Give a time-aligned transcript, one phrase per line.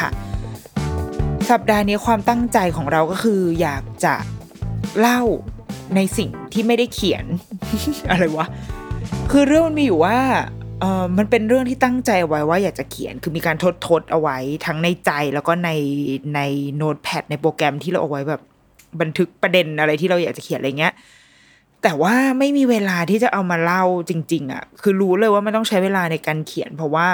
[0.00, 0.10] ค่ะ
[1.50, 4.14] สัปดาห์นี้ความตั้งใจของเราก็คืออยากจะ
[4.98, 5.20] เล่า
[5.96, 7.24] ในสิ่งที่ไม่ได้เขียน
[8.10, 8.46] อะไรวะ
[9.30, 10.18] คือเรื่องมันมีอยู่ว่า
[10.80, 15.70] เออมันเป็นเรื่องที่ตั้งใจไว้ว่าอยากจะเขียน คือมีการทดทดเอาไว้ทั้งในใจแล้วก็ใน
[16.34, 16.40] ใน
[16.76, 18.42] โน้ตแพดในโปรแกรมที่เราเอาไว้แบบ
[19.00, 20.94] บันทึกประเด็นอะไรที่เราอยากจะเขียนอะไรเงี้ย
[21.82, 27.06] แต่ว่าไม่มีเวลาที่จะเอามาเล่าจริง ๆอะ คือรู้เลยว่ามันต้องใช้เวลาในการเขียน เพราะว่า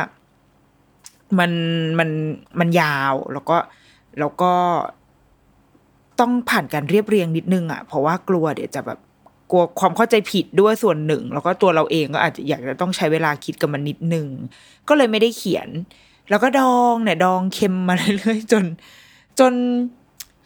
[1.38, 1.52] มัน
[1.98, 2.10] มัน
[2.58, 3.56] มันยาวแล้วก็
[4.18, 4.52] แล้วก็
[6.20, 8.98] ต้องผ่านการเรียบเรียงนิดนึงอะ เพราะว่ากลัวเดี๋ยวจะแบบ
[9.50, 14.26] กลัวความเข้าใจผิดด้วยส่วนหนึ่ง แล้วก็ตัวเราเองก็อาจจะอยากจะต้องใช้เวลาคิดกับมันนิดนึง
[14.88, 15.68] ก็เลยไม่ได้เขียน
[16.30, 18.64] แล้วก็ดองเนี่ยดองเค็มมาเรื่อยๆจน
[19.38, 19.52] จน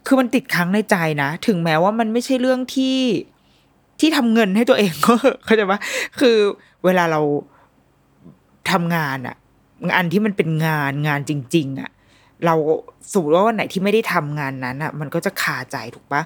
[0.07, 2.99] คือมันติดค้างในใจนะ ถึงแม้ว่ามันไม่ใช่เรื่องที่
[4.01, 5.15] ที่ทำเงินให้ตัวเองก็
[5.45, 5.79] เข้าใจปะ
[6.21, 6.37] คือ
[6.85, 7.21] เวลาเรา
[8.71, 9.37] ทำงานอะ
[9.91, 11.91] งานที่มันเป็นงานงานจริง ๆอะ
[12.45, 12.55] เรา
[13.13, 16.23] สมมติว่าวันไหนที่ไม่ได้ทำงานนั้นอะมันก็จะคาใจถูกปะ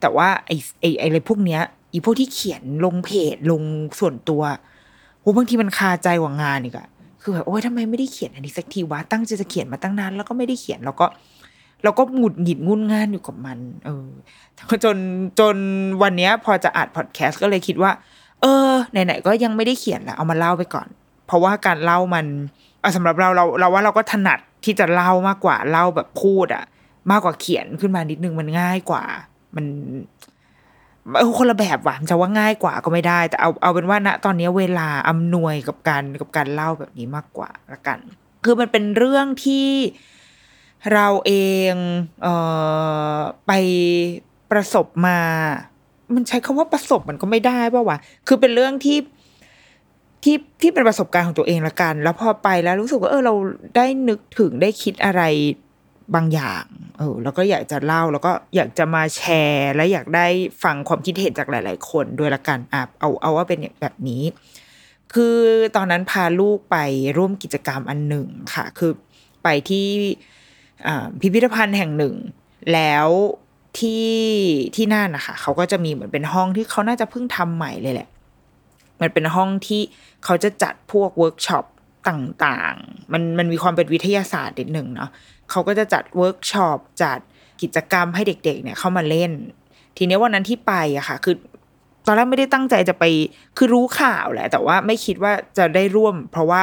[0.00, 3.62] แต่ว่าไอ้ไอ้ไอ้อะไรพวกเนี้ยอีพวกที่เขียนลงเพจลง
[4.00, 4.42] ส่วนตัว
[5.20, 6.88] โหบางทีมันคาใจกว่างานอีกอะ
[7.22, 11.06] คือแบบโอ้ยทำไมไม่ได้เขียนอันนี้สักทีวะตั้งใจจะเขียนมาตั้งนานแล้วก็ไม่ได้เขียนแล้วก็
[11.84, 14.08] เราก็หงุดหงิดงุนง่านอยู่กับมัน เออ
[14.84, 14.96] จน
[15.38, 15.56] จน
[16.02, 17.90] วันเนี้ย พอจะอัดพอดแคสต์ก็เลยคิดว่า
[18.40, 20.88] เออไหนๆก็ยังไม่ได้เขียนละเอามาเล่าไปก่อน
[21.26, 22.26] เพราะว่าการเล่ามัน
[22.96, 26.64] สำหรับเราเราเราว่าเราก็ถนัดที่จะเล่ามากกว่าเล่าแบบพูดอะ
[27.10, 29.04] มากกว่าเขียนขึ้นมานิดนึงมันง่ายกว่า
[29.56, 29.66] มัน
[31.18, 37.98] เออคนละแบบว่ะจะว่าง่ายกว่าก็ไม่ได้ แต่เอาเอาเป็นว่าณตอนนี้เวลาอำนวยกับการกับการเล่าแบบนี้มากกว่าละกัน
[38.44, 39.68] คือมันเป็นเรื่องที่
[40.92, 41.32] เราเอ
[41.72, 41.74] ง
[42.22, 42.28] เอ
[43.14, 43.52] อไป
[44.50, 45.18] ประสบมา
[46.14, 48.98] มันใช้คำว่าประสบมันก็ไม่ได้ป่าวะคือเป็นเรื่องที่
[50.22, 53.34] ที่ที่เป็นประสบการณ์ของตัวเองละกัน แล้วพอไปแล้วรู้สึกว่าเออเรา
[53.76, 55.22] ได้นึกถึงได้คิดอะไร
[56.14, 56.64] บางอย่าง
[56.98, 60.26] เออแล้วก็อยากจะเล่าแล้วก็อยากจะมาแชร์ และอยากได้
[60.64, 64.22] ฟังความคิดเห็นจากหลาย ๆ คนด้วยละกันอะเอาเอาว่าเป็นแบบนี้
[65.14, 65.36] คือ
[65.76, 66.76] ตอนนั้นพาลูกไป
[67.16, 68.92] ร่วมกิจกรรมอันหนึ่งค่ะ คือ
[69.42, 69.86] ไปที่
[71.20, 72.14] พิพิธภัณฑ์แห่งหนึ่ง
[72.72, 73.08] แล้ว
[73.78, 74.08] ที่
[74.76, 78.08] ที่นั่นนะคะเขาก็จะมีเหมือนเป็นห้องที่เขาน่าจะเพิ่งทำใหม่เลยแหละ
[79.00, 79.80] มันเป็นห้องที่
[80.24, 81.64] เขาจะจัดพวกเวิร์กช็อป
[82.08, 85.10] ต่างๆ มันมันมีความเป็นวิทยาศาสตร์นิดหนึ่งเนาะ
[85.50, 87.18] เขาก็จะจัดเวิร์กช็อปจัด
[87.62, 89.32] กิจกรรมให้เด็ก ๆ เนี่ยเข้ามาเล่น
[89.96, 91.34] ทีนี้วันนั้นที่ไปอะค่ะ คือ
[92.06, 93.04] ตอนแรกไม่ได้ตั้งใจจะไป
[93.56, 96.62] คือรู้ข่าวแหละ แต่ว่าไม่คิดว่าจะได้ร่วม เพราะว่า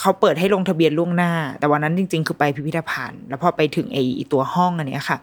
[0.00, 5.18] เขาเปิดให้ลงทะเบียนล่วงหน้า แต่วันนั้นจริง ๆ คือไปพิพิธภัณฑ์ แล้วพอไปถึงไอ้ตัวห้องอันนี้ค่ะ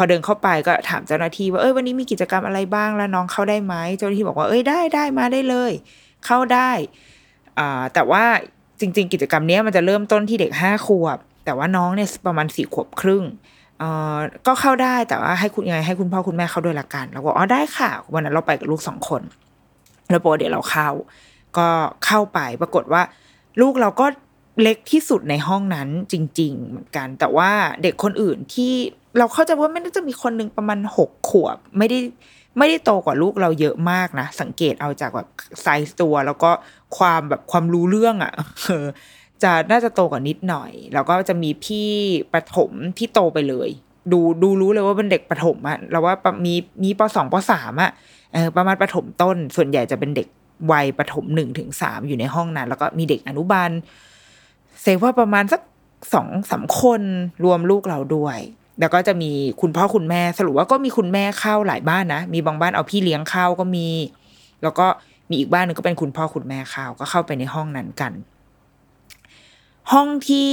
[0.00, 5.72] อเดินเข้าไปก็ถามเจ้าหน้าที่ว่าเอ้ยวันนี้มีกิจกรรมอะไรบ้างแล้วน้องเข้าได้ไหมเจ้าหน้าที่บอกว่าเอ้ยได้ได้มาได้เลย
[6.26, 6.70] เข้าได้
[7.58, 8.24] อ่าแต่ว่า
[8.80, 13.24] จริง ๆ กิจกรรมนี้มันจะเริ่มต้นที่เด็กห้าขวบ แต่ว่าน้องเนี่ยประมาณสี่ขวบครึ่ง
[13.78, 14.16] เอ่อ
[14.46, 19.22] ก็เข้าได้แต่ว่าให้คุณยังไงให้คุณพ่อคุณแม่เข้าด้วยละกันแล้วก็อ๋อได้ค่ะ วันนั้นเราไปกับลูกสองคน
[20.10, 20.88] แล้วปกเดี๋ยวเราเข้า
[21.58, 21.68] ก็
[22.06, 23.02] เข้าไปปรากฏว่า
[23.60, 24.06] ลูกเราก็
[24.62, 27.50] เล็กที่สุดในห้องนั้นจริง ๆ เหมือนกัน แต่ว่า
[27.82, 28.72] เด็กคนอื่นที่
[29.18, 31.98] เราเข้าใจว่าไม่น่าจะมีคนหนึ่งประมาณหกขวบ ไม่ได้
[32.58, 35.28] ไม่ได้โตกว่าลูกเราเยอะมากนะ สังเกตเอาจากแบบ
[35.62, 36.50] ไซส์ตัว แล้วก็
[36.96, 38.32] ความแบบความรู้เรื่องอะ่ะ
[39.42, 41.88] จะน่าจะโตกว่านิดหน่อย แล้วก็จะมีพี่
[42.32, 43.70] ประถมที่โตไปเลย
[44.12, 46.14] ดูดูรู้เลยว่าเป็นเด็กประถมอะเราว่า
[46.46, 47.90] มีมีปสองปสามอะ
[48.32, 50.28] เออประมาณประถมต้น ส่วนใหญ่จะเป็นเด็ก
[50.72, 53.70] วัยประถมหนึ่งถึงสามอยู่ในห้องนั้น แล้วก็มีเด็กอนุบาล
[54.82, 55.60] เซว่าประมาณสัก
[56.14, 57.02] สองสามคน
[57.44, 58.38] รวมลูกเราด้วย
[58.80, 59.30] แล้วก็จะมี
[59.60, 63.88] คุณพ่อคุณแม่สรุปว่าก็มีคุณแม่เข้าหลายบ้านนะมีบางบ้านเอาพี่เลี้ยงเข้าก็มี
[64.62, 64.86] แล้วก็
[65.30, 68.12] มีอีกบ้านหนึ่งก็เป็นคุณพ่อคุณแม่เข้าก็เข้าไปในห้องนั้นกัน
[69.92, 70.52] ห้องที่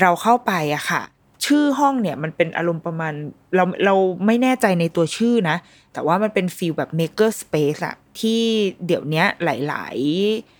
[0.00, 1.02] เราเข้าไปอะค่ะ
[1.46, 3.12] ชื่อห้องเนี่ยมันเป็นอารมณ์ประมาณ
[3.56, 3.94] เราเรา
[4.26, 5.56] ไม่แน่ใจในตัวชื่อนะ
[5.92, 8.42] แต่ว่ามันเป็น feel แบบ maker space อะที่
[8.86, 10.55] เดี๋ยวนี้หลาย ๆ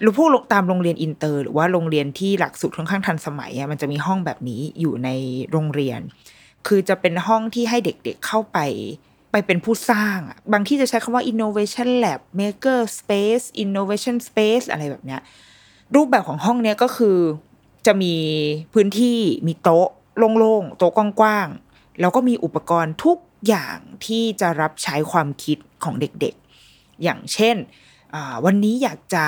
[0.00, 5.08] หรือพวกตามโรงเรียนอินเตอร์ หรือว่าโรงเรียนที่หลักสูตรค่อนข้างทันสมัยอะมันจะมีห้องแบบนี้อยู่ใน
[5.50, 6.00] โรงเรียน
[6.66, 8.58] คือจะเป็นห้องที่ให้เด็กๆเข้าไป
[9.30, 15.20] ไปเป็นผู้สร้างอะบางที่จะใช้คำว่า innovation lab maker space innovation space อะไรแบบเนี้ย
[15.94, 17.18] รูปแบบของห้องเนี้ยก็คือ
[17.86, 18.14] จะมี
[18.74, 19.88] พื้นที่มีโต๊ะ
[20.38, 27.56] โล่งๆ โต๊ะกว้างๆ แล้วก็มีอุปกรณ์ทุกอย่างที่จะรับใช้ความคิดของเด็กๆ อย่างเช่น
[28.44, 29.24] วันนี้อยากจะ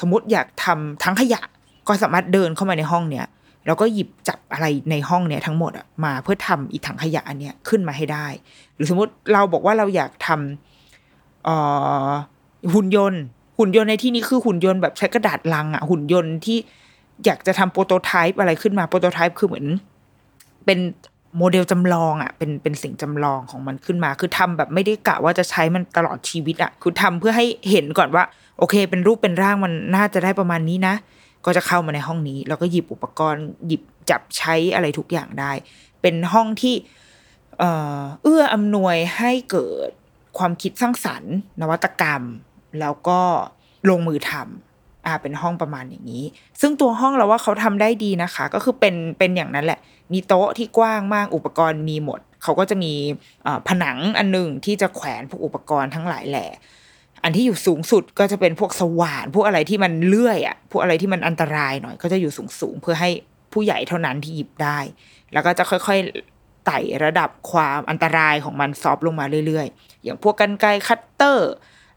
[0.00, 1.40] สมมติอยากทำทั้งขยะ
[1.88, 3.26] ก็สามารถเดินเข้ามาในห้องเนี้ย
[3.66, 8.26] แล้วก็หยิบจับอะไรในห้องเนี้ยทั้งหมดอะมาเพื่อทำอีถังขยะอันเนี้ยขึ้นมาให้ได้
[8.74, 11.44] หรือสมมติเราบอกว่าเราอยากทำ
[12.74, 13.22] หุ่นยนต์
[13.58, 16.58] หุ่นยนต์ในที่นี้คือหุ่นยนต์แบบใช้กระดาษลังอะหุ่นยนต์ที่
[17.24, 19.66] อยากจะทำโปรโตไทป์อะไรขึ้นมาโปรโตไทป์คือเหมือน
[20.64, 20.78] เป็น
[21.38, 28.24] โมเดลจำลองอะเป็นเป็นสิ่งจำลองของมันขึ้นมา คือทำแบบไม่ได้กะว่าจะใช้มันตลอดชีวิตอะคือทำเพื่อให้เห็นก่อนว่า
[28.58, 30.94] โอเค เป็นรูปเป็นร่างมันน่าจะได้ประมาณนี้นะ
[31.44, 35.52] ก็จะเข้ามาในห้องนี้ แล้วก็หยิบอุปกรณ์ หยิบจับใช้อะไรทุกอย่างได้
[36.02, 36.74] เป็นห้องที่
[38.22, 39.90] เอื้ออำนวยให้เกิด
[40.38, 42.22] ความคิดสร้างสรรค์ นวัตกรรม
[42.80, 43.20] แล้วก็
[43.88, 44.73] ลงมือทำ
[45.06, 46.24] อ่าเป็นห้องประมาณอย่างนี้
[46.60, 49.80] ซึ่งตัวห้องเราว่าเขาทำได้ดีนะคะ ก็คือเป็นเป็นอย่างนั้นแหละ
[50.12, 52.92] มีโต๊ะที่กว้างมากอุปกรณ์มีหมด เขาก็จะมี
[53.68, 56.46] ผนังอันหนึ่งที่จะแขวนพวกอุปกรณ์ทั้งหลายแหล่
[57.22, 63.10] อันที่อยู่สูงสุดก็จะเป็นพวกสว่าน พวกอะไรที่มันเลื่อยอะพวกอะไรที่มันอันตรายหน่อยก็จะอยู่สูงสูงเพื่อให้
[63.52, 64.78] ผู้ใหญ่เท่านั้นที่หยิบได้
[65.32, 71.50] แล้วก็จะค่อยๆไต่ระดับความอันตรายของมันซอฟลงมาเรื่อยๆ อย่างพวกกันไกคัตเตอร์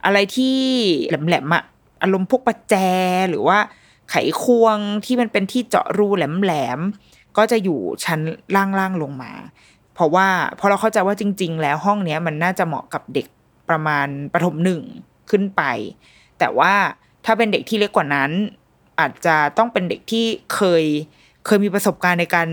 [0.06, 0.57] อะไรที่
[1.07, 1.63] แหลมๆอะ
[2.02, 2.76] อารมณ์พวกประแจ
[3.30, 3.58] หรือว่า
[4.10, 8.20] ไขควงที่มันเป็นที่เจาะรูแหลมๆก็จะอยู่ชั้น
[8.56, 9.34] ล่างๆลงมา
[9.94, 10.28] เพราะว่า
[10.60, 13.28] พอเราเข้าใจว่าจริง ๆ แล้วห้องเนี้ยมันน่าจะเหมาะกับเด็ก
[13.70, 14.82] ประมาณประถมหนึ่ง
[15.30, 15.62] ขึ้นไป
[16.40, 16.74] แต่ว่า
[17.26, 18.32] ถ้าเป็นเด็กที่เล็กกว่านั้น
[19.00, 20.84] อาจจะต้องเป็นเด็กที่เคย
[21.46, 22.50] เคยมีประสบการณ์ในการ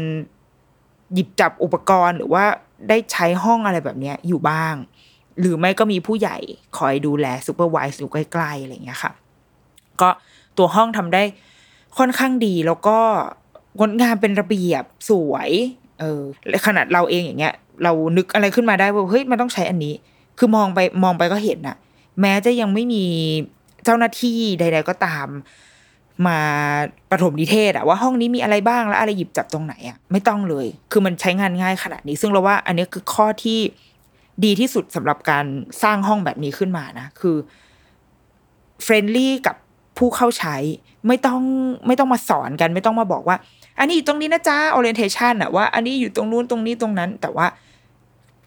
[1.15, 2.45] หยิบจับอุปกรณ์หรือว่า
[2.89, 4.75] ได้ใช้ห้องอะไรแบบนี้อยู่บ้าง
[5.41, 6.39] หรือไม่ก็มีผู้ใหญ่
[6.79, 9.13] คอยดูแลซูเปอร์วิสอยู่ใกล้ๆอะไรอย่างเงี้ยค่ะ
[10.03, 10.09] ก็
[10.59, 11.23] ตัวห้องทำได้
[11.99, 12.99] ค่อนข้างดีแล้วก็
[13.79, 15.51] งดงามเป็นระเบียบสวย
[16.01, 16.23] เออ
[16.67, 19.95] ขนาดเราเองอย่างเงี้ย เรานึกอะไรขึ้นมาได้ว่าเฮ้ยมันต้องใช้อันนี้
[20.39, 21.77] คือมองไปมองไปก็เห็นอะ
[22.21, 23.05] แม้จะยังไม่มี
[23.85, 25.29] เจ้าหน้าที่ใด ๆ ก็ตาม
[26.27, 26.39] มา
[27.11, 33.59] ประถมนิเทศอะว่าห้องนี้มีอะไรบ้างแล้วอะไรหยิบจับตรงไหนอะไม่ต้องเลย คือมันใช้งานง่ายขนาดนี้ ซึ่งเราว่า อันนี้คือข้อที่
[34.45, 35.47] ดีที่สุดสำหรับการ
[35.83, 37.37] สร้างห้องแบบนี้ขึ้นมานะ คือ
[38.83, 39.57] เฟรนลี่กับ
[39.97, 40.57] ผู้เข้าใช้
[41.07, 41.43] ไม่ต้อง
[41.87, 43.37] ไม่ต้องมาสอนกัน ไม่ต้องมาบอกว่า
[43.79, 47.47] อันนี้อยู่ตรงนี้นะจ๊ะ orientation อะว่าอันนี้อยู่ตรงนู้นตรงนี้ตรงนั้น แต่ว่า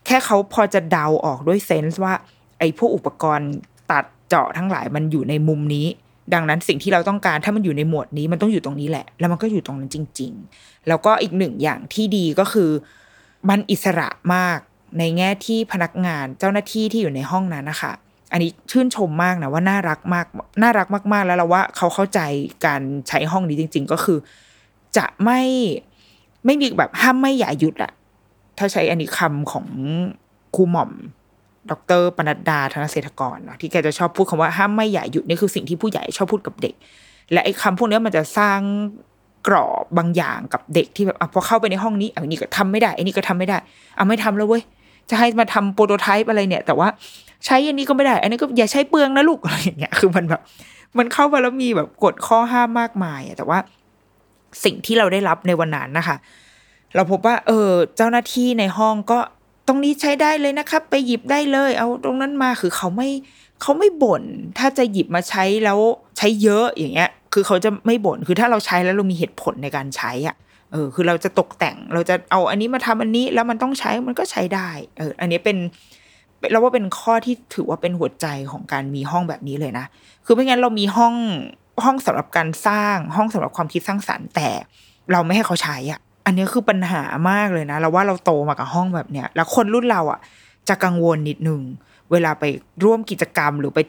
[0.05, 2.13] แค่เขาพอจะเดาออกด้วยเซนส์ว่า
[2.59, 3.51] ไอ้พวกอุปกรณ์
[3.91, 5.87] ตัดเจาะทั้งหลายมันอยู่ในมุมนี้
[6.33, 12.71] ดังนั้นสิ่งที่เราต้องการถ้ามันอยู่ในหมวดนี้มันต้องอยู่ตรงนี้แหละ แล้วมันก็อยู่ตรงนั้นจริง ๆ แล้วก็อีกหนึ่งอย่างที่ดีก็คือ
[13.49, 14.59] มันอิสระมาก
[14.97, 17.93] ในแง่ที่พนักงานเจ้าหน้าที่ที่อยู่ในห้องนั้นนะคะ
[18.31, 20.25] อันนี้ชื่นชมมากนะว่าน่ารักมาก
[20.61, 22.19] น่ารักมาก ๆ แล้วเราว่าเขาเข้าใจ
[22.65, 24.17] การใช้ห้องนี้จริง ๆ ก็คือ
[24.97, 25.41] จะไม่
[26.45, 27.91] ไม่มีแบบห้ามไม่อย่าหยุดอะ
[28.57, 29.67] ถ้าใช้อันนี้คำของ
[30.55, 30.91] ครูหม่อม
[31.69, 36.73] ดรปนัดดาธนเศรษฐกรเนาะที่แกจะชอบพูดคำว่าห้ามไม่อย่าหยุดนี่คือสิ่งที่ผู้ใหญ่ชอบพูดกับเด็ก
[37.31, 38.59] และไอ้คำพวกนี้มันจะสร้าง
[39.47, 43.57] กรอบบางอย่างกับเด็กที่แบบอพอเข้าไปในห้องนี้อันนี้ก็ทำไม่ได้อันนี้ก็ทำไม่ได้
[43.95, 44.63] เอาไม่ทำแล้วเว้ย
[45.09, 46.87] จะให้มาทำโปรโตไทป์อะไรเนี่ย แต่ว่า
[47.45, 50.41] ใช้อันนี้ก็ไม่ได้ อันนี้ก็อย่าใช้เปลืองนะลูกอะไรอย่างเงี้ยคือมันแบบ
[50.97, 53.59] มันเข้ามาแล้วมีแบบกฎข้อห้ามมากมายแต่ว่า
[54.63, 56.17] สิ่งที่เราได้รับในวันนั้นนะคะ
[56.95, 59.19] เราพบว่า เออ เจ้าหน้าที่ในห้องก็
[59.67, 63.09] ตรงนี้ใช้ได้เลยนะครับ ไปหยิบได้เลย เอาตรงนั้นมาคือเขาไม่
[63.61, 64.23] เขาไม่บ่น
[64.57, 65.79] ถ้าจะหยิบมาใช้แล้ว
[66.17, 70.35] ใช้เยอะอย่างเงี้ย คือเขาจะไม่บ่นคือถ้าเราใช้แล้วเรามีเหตุผลในการใช้อะ
[70.71, 75.57] เออคือเราจะตกแต่งเราจะเอาอันนี้มาทำอันนี้แล้วมันต้องใช้มันก็ใช้ได้เอออันนี้เป็น
[76.51, 79.85] เราว่าเป็นข้อที่ถือว่าเป็นหัวใจของการมีห้องแบบนี้เลยนะ
[80.25, 81.13] คือไม่งั้นเรามีห้อง
[81.83, 84.49] ห้องสำหรับการสร้างห้องสำหรับความคิดสร้างสรรค์แต่
[85.11, 90.19] เราไม่ให้เขาใช้อะอันนี้คือปัญหามากเลยนะ เราว่าเราโตมากับห้องแบบเนี้ย แล้วคนรุ่นเราอะ
[90.69, 91.61] จะกังวลนิดนึง
[92.11, 92.43] เวลาไป
[92.83, 93.79] ร่วมกิจกรรมหรือไป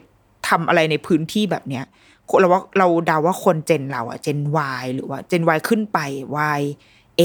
[0.47, 1.85] ทำอะไรในพื้นที่แบบเนี้ย
[2.39, 4.39] เราว่าเราเดาว่าคนเจนเราอะเจน
[4.81, 5.99] Y หรือว่าเจน Y ขึ้นไป
[6.57, 6.61] Y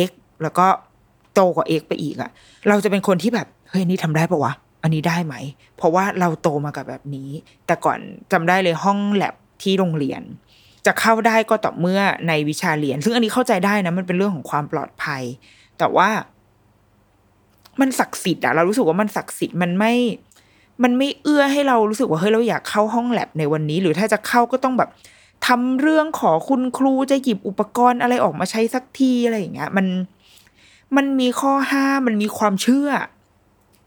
[0.09, 0.11] X
[0.43, 0.67] แล้วก็
[1.35, 2.31] โตกว่า X ไปอีกอะ
[2.69, 4.53] เราจะเป็นคนที่แบบเฮ้ยนี่ทำได้ปะวะ
[4.85, 5.35] อันนี้ได้ไหม
[5.77, 7.31] เพราะว่าเราโตมากับแบบนี้
[7.67, 7.99] แต่ก่อน
[8.33, 10.23] จำได้เลยห้องแลบที่โรงเรียน
[10.87, 15.23] จะเข้าได้ก็ต่อเมื่อในวิชาเรียน ซึ่งอันนี้เข้าใจได้นะ มันเป็นเรื่องของความปลอดภัย
[15.79, 16.09] แต่ว่า
[17.81, 19.95] มันศักดิ์สิทธิ์อะเรารู้สึกว่ามันศักดิ์สิทธิ์มันไม่
[20.83, 24.91] มันไม่เอื้อให้เรารู้สึกว่าเฮ้ยเราอยากเข้าห้องแลบในวันนี้ หรือถ้าจะเข้าก็ต้องแบบ
[25.47, 29.87] ทำเรื่องขอคุณครูจะหยิบอุปกรณ์อะไรออกมาใช้สักทีอะไรอย่างเงี้ย มัน
[30.97, 32.89] มันมีข้อห้ามมันมีความเชื่อ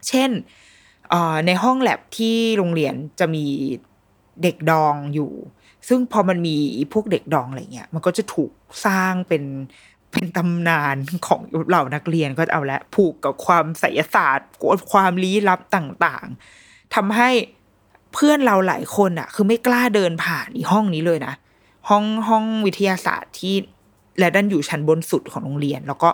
[0.08, 0.30] เช่น
[1.46, 3.46] ในห้องแลบที่โรงเรียนจะมี
[4.42, 5.32] เด็กดองอยู่
[5.88, 6.56] ซึ่งพอมันมี
[6.92, 8.50] พวกเด็กดองอะไรเงี้ย มันก็จะถูก
[8.86, 9.44] สร้างเป็น
[10.12, 10.96] เป็นตำนาน
[11.26, 14.48] ของเหล่านักเรียนก็เอาละผูกกับความไสยศาสตร์
[14.92, 17.30] ความลี้ลับต่างๆทำให้
[18.14, 21.34] เพื่อนเราหลายคนอะคือไม่กล้าเดินผ่านอีห้องนี้เลยนะ
[21.88, 23.54] ห้องห้องวิทยาศาสตร์ที่
[24.18, 26.10] และดันอยู่ชั้นบนสุดของโรงเรียน แล้วก็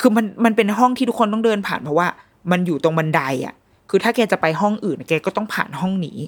[0.00, 2.08] คือมันมันเป็นห้องที่ทุกคนต้องเดินผ่านเพราะว่า
[2.50, 3.54] มันอยู่ตรงบันไดอะ
[3.94, 6.18] คือถ้าแกจะไปห้องอื่นแกก็ต้องผ่านห้องนี้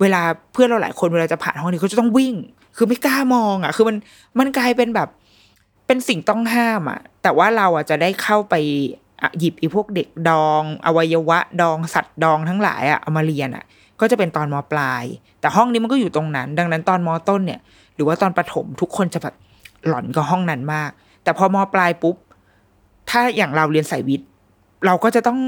[0.00, 2.34] เวลาเพื่อนเราหลายคนเวลาจะผ่านห้องนี้เขาจะต้องวิ่ง
[2.76, 3.96] คือไม่กล้ามองอะ คือมัน
[4.38, 5.08] มันกลายเป็นแบบ
[5.86, 8.54] เป็นสิ่งต้องห้ามอะ แต่ว่าเราอะจะได้เข้าไป
[9.38, 13.64] หยิบอีพวกเด็กดอง อวัยวะดองสัตว์ดองทั้งหลายอะเอามาเรียนอะ
[14.00, 15.04] ก็จะเป็นตอนมปลาย
[15.40, 17.60] แต่ห้องนี้มันก็อยู่ตรงนั้น ดังนั้นตอนมต้นเนี่ย
[17.94, 19.34] หรือว่าตอนประถมทุกคนจะแบบ
[19.86, 20.90] หลอนกับห้องนั้นมาก
[21.22, 22.16] แต่พอมปลายปุ๊บ
[23.10, 24.28] ถ้าอย่างเราเรียนสายวิทย์
[24.86, 25.38] เราก็จะต้อง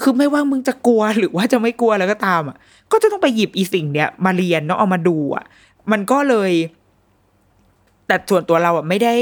[0.00, 2.56] คือไม่ว่ามึงจะกลัวหรือว่าจะไม่กลัวแล้วก็ตามอะ
[2.92, 5.44] ก็จะต้องไปหยิบอีสิ่งเนี้ยมาเรียนเนาะเอามาดูอะ
[5.92, 6.52] มันก็เลย
[8.06, 9.14] แต่ส่วนตัวเราอะไม่ได้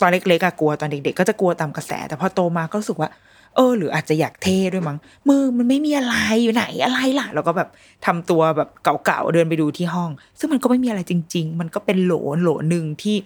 [0.00, 3.10] ตอนเล็กๆอะกลัวตอนเด็กๆก็จะกลัวตามกระแส แต่พอโตมาก็รู้สึกว่า
[3.54, 7.68] เออ หรืออาจจะอยากเท่ด้วยมั้งมือมันไม่มีอะไรอยู่ไหนอะไรล่ะ แล้วก็แบบ
[8.06, 8.68] ทำตัวแบบ
[9.04, 13.16] เก่าๆเดินไปดูที่ห้อง ซึ่งมันก็ไม่มีอะไรจริง ๆ มันก็เป็นโหลโหลหนึ่งที่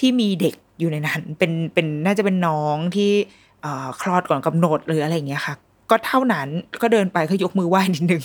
[0.00, 3.10] ที่มีเด็กอยู่ในนั้นเป็นเป็นน่าจะเป็นน้องที่
[4.00, 5.54] คลอดก่อนกำหนดหรืออะไรอย่างเงี้ยค่ะ
[5.90, 6.48] ก็เท่านั้น
[6.82, 8.22] ก็เดินไปเขายกมือไหว้นิดนึง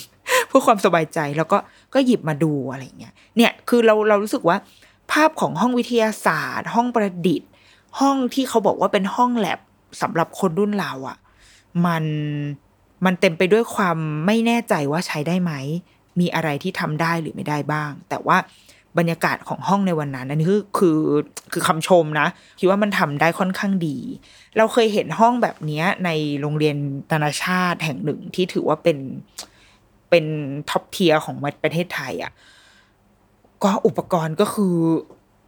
[0.48, 1.58] เพื่อความสบายใจแล้วก็
[1.94, 4.56] ก็หยิบมาดูอะไรเงี้ยเนี่ยคือเราเรารู้สึกว่า
[5.12, 7.50] ภาพของห้องวิทยาศาสตร์ ห้องประดิษฐ์
[8.00, 9.60] ห้องที่เขาบอกว่าเป็นห้องแลบ
[10.02, 11.18] สำหรับคนรุ่นเราอะ่ะ
[11.86, 12.04] มัน
[13.04, 15.52] มันเต็มไปด้วยความไม่แน่ใจว่าใช้ได้ไหม
[16.20, 18.36] มีอะไรที่ทำได้หรือไม่ได้บ้าง แต่ว่า
[18.98, 20.98] บรรยากาศของห้องในวันนั้น อันนี้คือคือ
[21.52, 22.28] คือคำชมนะ
[22.58, 23.96] คิดว่ามันทำได้ค่อนข้างดี
[24.56, 26.76] เราเคยเห็นห้องแบบนี้ในโรงเรียน
[27.12, 28.98] นานาชาติแห่งหนึ่งที่ถือว่าเป็น
[30.10, 30.24] เป็น
[30.70, 32.32] top tier ของประเทศไทยอะ่ะ
[33.64, 34.76] ก็อุปกรณ์ก็คือ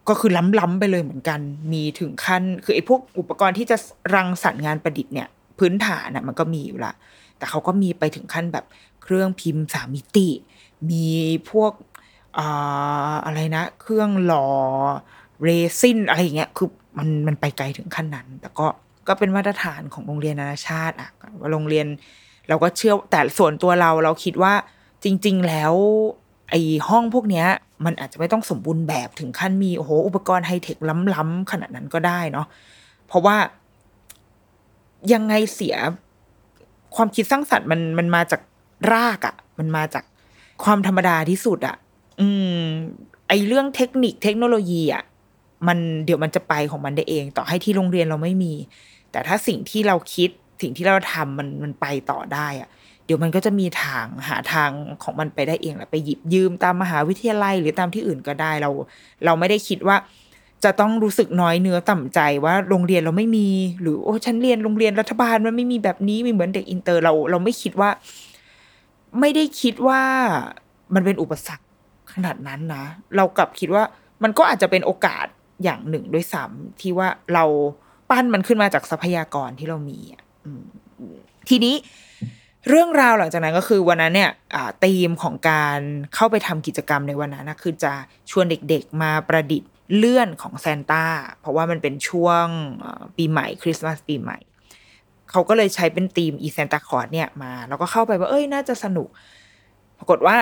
[0.08, 1.40] ก็คือล้ำๆไปเลยเหมือนกัน
[1.72, 3.76] มีถึงขั้น คือไอ้พวกอุปกรณ์ที่จะ
[4.14, 6.92] รังสรรค์งานประดิษฐ์เนี่ย พื้นฐานน่ะมันก็มีอยู่ละ
[7.38, 8.64] แต่เขาก็มีไปถึงขั้นแบบ
[9.02, 10.28] เครื่องพิมพ์สามมิติ
[10.90, 11.06] มี
[11.50, 11.72] พวก
[13.24, 14.46] อะไรนะ เครื่องหล่อ
[15.42, 15.48] เร
[15.80, 18.66] ซินอะไรอย่างเงี้ยคือมันมันไปไกลถึงขั้นนั้น แต่ก็
[19.08, 21.10] ก็เป็นมาตรฐานของโรงเรียนนานาชาติอะ
[21.40, 21.86] ว่าโรงเรียน
[22.48, 24.54] เราก็เชื่อแต่ส่วนตัวเราเราคิดว่า
[25.04, 25.74] จริง ๆ แล้ว
[26.50, 27.46] ไอ้ห้องพวกเนี้ย
[27.84, 30.78] มันอาจจะไม่ต้องสมบูรณ์แบบถึงขั้นมีโอ้โหอุปกรณ์ไฮเทค
[31.14, 32.46] ล้ำๆขนาดนั้นก็ได้เนาะ
[33.06, 33.36] เพราะว่า
[35.12, 35.76] ยังไงเสีย
[36.96, 38.40] ความคิดสร้างสรรค์มันมันมาจาก
[38.92, 40.04] รากอะ่ะ มันมาจาก
[40.64, 41.76] ความธรรมดาที่สุดอะ่ะ
[42.20, 42.28] อื
[42.62, 42.64] ม
[43.28, 45.04] ไอเรื่องเทคนิคเทคโนโลยีอะ
[45.68, 48.52] มันเดี๋ยวมันจะไปของมันได้เอง ต่อให้ที่โรงเรียนเราไม่มี
[49.12, 50.30] แต่ถ้าสิ่งที่เราคิด
[50.62, 52.68] สิ่งที่เราทำมันมันไปต่อได้อะ
[53.04, 54.70] เดี๋ยวมันก็จะมีทางหาทาง
[55.02, 58.70] ของมันไปได้เองแหละไปหยิบยืมตามมหาวิทยาลัยหรือตามที่อื่นก็ได้เรา
[59.24, 59.96] เราไม่ได้คิดว่า
[60.64, 63.48] จะต้องรู้สึกน้อยเนื้อต่ำใจว่าโรงเรียนเราไม่มี
[63.80, 67.90] หรือโอ้ฉันเรียนโรงเรียนรัฐบาลมันไม่มีแบบนี้ม่เหมือนเด็กอินเตอร์เรา เราไม่คิดว่า
[69.20, 70.02] ไม่ได้คิดว่า
[70.94, 71.64] มันเป็นอุปสรรค
[72.14, 72.84] ขนาดนั้นนะ
[73.16, 73.84] เรากลับคิดว่า
[74.22, 75.26] มันก็อาจจะเป็นโอกาส
[75.64, 77.44] อย่างหนึ่งด้วยซ้ำที่ว่าเรา
[78.10, 80.22] ปั้นมันขึ้นมาจากทรัพยากรที่เรามีอะ
[81.48, 81.74] ทีนี้
[82.68, 84.30] เรื่องราวหลังจากนั้นก็คือวันนั้นเนี่ย
[84.84, 85.78] ธีมของการ
[86.14, 87.92] เข้าไปทำกิจกรรมในวันนั้นนะคือจะ
[88.30, 91.04] ชวนเด็กๆมาประดิษฐ์เลื่อนของแซนต้า
[91.40, 92.46] เพราะว่ามันเป็นช่วง
[93.16, 94.38] ปีใหม่คริสต์มาสปีใหม่
[95.30, 99.08] เขาก็เลยใช้เป็นธีมอีแซนตาคอร์ดเนี่ยมา แล้วก็เข้าไปว่าเอ้ยน่าจะสนุก
[99.98, 100.36] ปรากฏว่า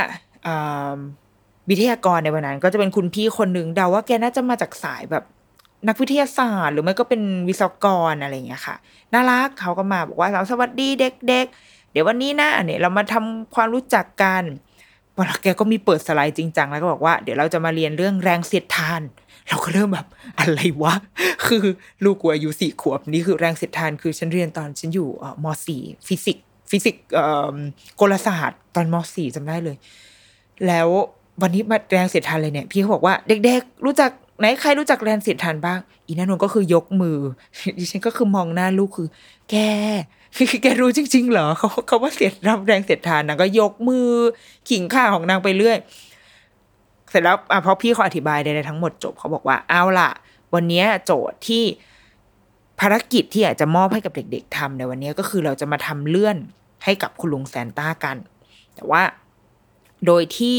[1.71, 5.25] วิทยากรในวันนั้น ก็จะเป็นคุณพี่คนหนึ่งเดาว่าแกน่าจะมาจากสายแบบ
[5.89, 8.77] นักวิทยาศาสตร์ หรือไม่ก็เป็นวิศวกรอะไรอย่างเงี้ยค่ะ
[9.13, 14.43] น่ารักเขาก็มาบอกว่าสวัสดีเด็กๆเดี๋ยววันนี้นะเนี่ยเรามาทำความรู้จักกัน
[15.15, 19.03] พอแกก็มีเปิดสไลด์จริงจังแล้วก็บอกว่าเดี๋ยวเราจะมาเรียนเรื่องแรงเสียดทาน
[19.49, 20.07] เราก็เริ่มแบบ
[20.39, 20.95] อะไรวะ
[21.47, 21.65] คือ
[22.05, 25.09] ลูกกูอายุสี่ขวบนี่คือแรงเสียดทานคือฉันเรียนตอนฉันอยู่
[25.45, 27.57] มสี่ฟิสิกส์ฟิสิกส์เอ่อ
[28.01, 29.77] กลศาสตร์ตอนมสี่จำได้เลย
[30.67, 30.89] แล้ว
[31.43, 37.19] วันนี้มาแรงเสียดทานเลยเนี่ย พี่เขาบอกว่าเด็กๆ รู้จักไหนใครรู้จักแรงเสียดทานบ้าง อีนันนนก็คือยกมือ
[37.79, 39.09] ดิฉันก็คือมองหน้าลูกคือ
[39.51, 39.57] แก
[40.37, 44.09] คือแกรู้จริง ๆ เหรอเขาเขาว่าเสียดรับแรงเสียดทานนางก็ยกมือ
[44.69, 45.79] ขิงข่าของนางไปเรื่อย
[47.11, 50.11] เสร็จแล้วอะพอพี่เขาอธิบายใดๆทั้งหมดจบเขาบอกว่าเอาล่ะ
[50.55, 51.65] วันนี้โจทย์ที่
[52.81, 56.37] ภารกิจที่อยากจะมอบให้กับเด็ก ๆทำในวันนี้ก็คือเราจะมาทำเลื่อน
[56.85, 58.17] ให้กับคุณลุงแซนต้ากัน
[58.75, 59.03] แต่ว่า
[60.07, 60.57] โดยที่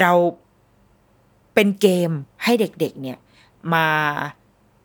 [0.00, 0.12] เรา
[1.54, 2.10] เป็นเกม
[2.44, 3.18] ให้เด็กๆเนี่ย
[3.74, 3.86] มา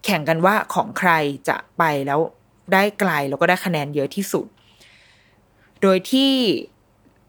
[0.05, 1.11] แข่งกันว่าของใคร
[1.49, 2.19] จะไปแล้ว
[2.73, 4.47] ได้ไกลแล้วก็ได้คะแนนเยอะที่สุด
[5.81, 6.31] โดยที่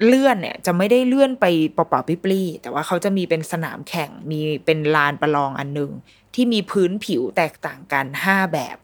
[0.07, 5.91] เลื่อนเนี่ยจะไม่ได้เลื่อนไปเปล่าๆปลี่แต่ว่าเขาจะมีเป็นสนามแข่งมีเป็นลานประลองอันหนึ่ง
[6.35, 8.77] ที่มีพื้นผิวแตกต่างกันห้าแบบ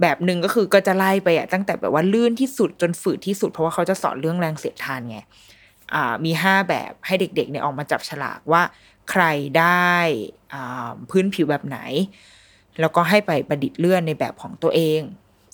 [0.00, 5.18] แบบหนึ่งก็คือก็จะไล่ไปอะตั้งแต่แบบว่าลื่นที่สุดจนฝืดที่สุด เพราะว่าเขาจะสอนเรื่องแรงเสียดทานไง
[6.24, 8.62] มีห้าแบบให้เด็กๆเนี่ยออกมาจับฉลากว่า
[9.10, 9.24] ใคร
[9.58, 9.92] ได้
[11.10, 11.78] พื้นผิวแบบไหน
[12.80, 15.00] แล้วก็ให้ไปประดิษฐ์เลื่อนในแบบของตัวเอง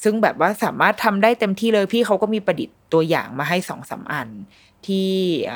[0.02, 4.28] ซึ่งแบบว่าสามารถทำได้เต็มที่เลยพี่เขาก็มีประดิษฐ์ตัวอย่างมาให้สองสามอัน
[4.86, 5.08] ที่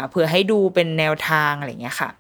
[0.09, 2.11] เผื่อให้ดูเป็นแนวทางอะไรเงี้ยค่ะ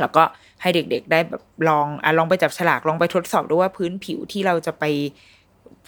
[0.00, 0.22] แล้วก็
[0.60, 4.84] ให้เด็กๆได้แบบลองอลองไปจับฉลากลองไปทดสอบดูว่าพื้นผิวที่เราจะไป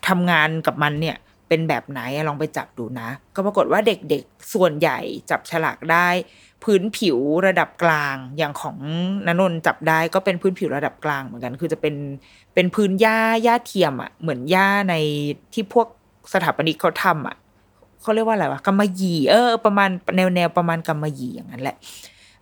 [0.08, 1.16] ทำงานกับมันเนี่ย
[1.48, 4.98] เป็นแบบไหนลองไปจับดูนะ ก็ปรากฏว่าเด็กๆส่วนใหญ่
[5.30, 6.08] จับฉลากได้
[6.64, 8.76] พื้นผิวระดับกลางอย่างของ
[9.26, 11.94] นนนท์จับได้ก็เป็นพื้นผิวระดับกลางเหมือนกัน คือจะเป็น
[12.54, 14.94] เป็นพื้นหญ้าหญ้าเทียมอะเหมือนหญ้าใน
[15.52, 15.86] ที่พวก
[16.32, 17.36] สถาปนิกเขาทำอะ
[18.02, 21.76] เขาเรียกว่าอะไรวะกำมะหยี่เออ ประมาณแนวแนวประมาณกำมะหยี่อย่างนั้นแหละ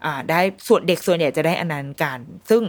[0.05, 2.19] อ่า ได้ส่วนเด็กส่วนใหญ่จะได้อนันนั้นกัน
[2.51, 2.63] ซึ่ง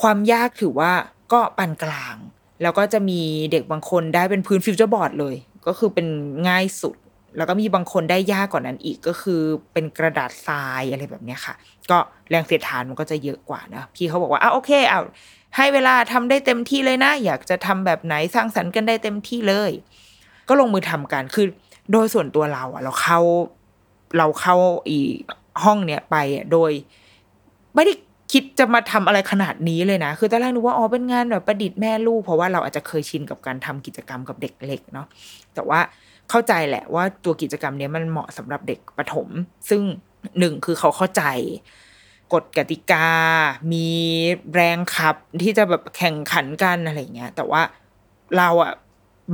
[0.00, 0.92] ความยากถือว่า
[1.32, 2.16] ก็ปานกลาง
[2.62, 3.20] แล้วก็จะมี
[3.52, 5.36] เด็กบางคนได้เป็นพื้นฟิวเจอร์บอร์ดเลย
[5.66, 6.06] ก็คือเป็น
[6.48, 6.96] ง่ายสุด
[7.36, 9.40] แล้วก็มีบางคนได้ยากกว่านั้นอีกก็คือ
[9.72, 11.54] เป็นกระดาษทรายอะไรแบบนี้ค่ะ
[11.90, 11.98] ก็
[12.30, 15.00] แรงเสียดทานมันก็จะเยอะกว่านะพี่เขาบอกว่าอ้าโอเคเอา
[15.56, 19.70] ให้เวลาทำได้เต็มที่เลยนะ อยากจะทำแบบไหนสร้างสรรค์กันได้เต็มที่เลย
[20.48, 21.46] ก็ลงมือทำกันคือ
[21.92, 23.20] โดยส่วนตัวเราอะเราเข้า
[24.18, 24.56] เราเข้า
[24.88, 24.98] อี
[25.64, 26.70] ห้องเนี้ยไปอะโดย
[27.74, 27.92] ไม่ได้
[28.32, 35.06] คิดจะมาทำอะไรขนาดนี้เลยนะ คือตอนแรกนึกว่าอ๋อเป็นงานแบบประดิษฐ์แม่ลูก เพราะว่าเราอาจจะเคยชินกับการทำกิจกรรมกับเด็กเล็กเนาะ
[35.54, 35.80] แต่ว่า
[36.30, 39.28] เข้าใจแหละว่าตัวกิจกรรมเนี้ยมันเหมาะสำหรับเด็กประถม
[39.68, 39.82] ซึ่ง
[40.38, 41.22] หนึ่งคือเขาเข้าใจ
[42.34, 43.08] กฎกติกา
[43.72, 43.88] มี
[44.54, 47.62] แรงขับที่จะแบบแข่งขันกันอะไรเงี้ย แต่ว่า
[48.38, 48.72] เราอะ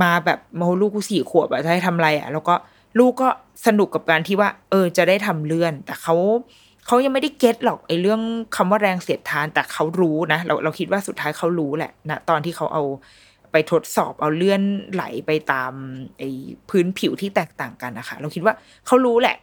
[0.03, 2.55] มาแบบโหลูกกูสี่ขวบอะจะให้ทำอะไรอะแล้วก็
[2.99, 3.29] ลูกก็
[3.67, 6.15] สนุกกับการที่ว่า เออจะได้ทำเลื่อน แต่เขา
[6.85, 8.21] เขายังไม่ได้ get หรอกไอ้เรื่อง
[8.55, 12.83] คำว่าแรงเสียดทานแต่เขารู้นะเราเราคิดว่าสุดท้ายเขารู้แหละนะตอนที่เขาเอา
[13.51, 14.61] ไปทดสอบเอาเลื่อน
[14.93, 15.73] ไหลไปตาม
[16.17, 16.29] ไอ้
[16.69, 18.53] พื้นผิวที่แตกต่างกันนะคะเราคิดว่า
[18.87, 19.37] เขารู้แหละ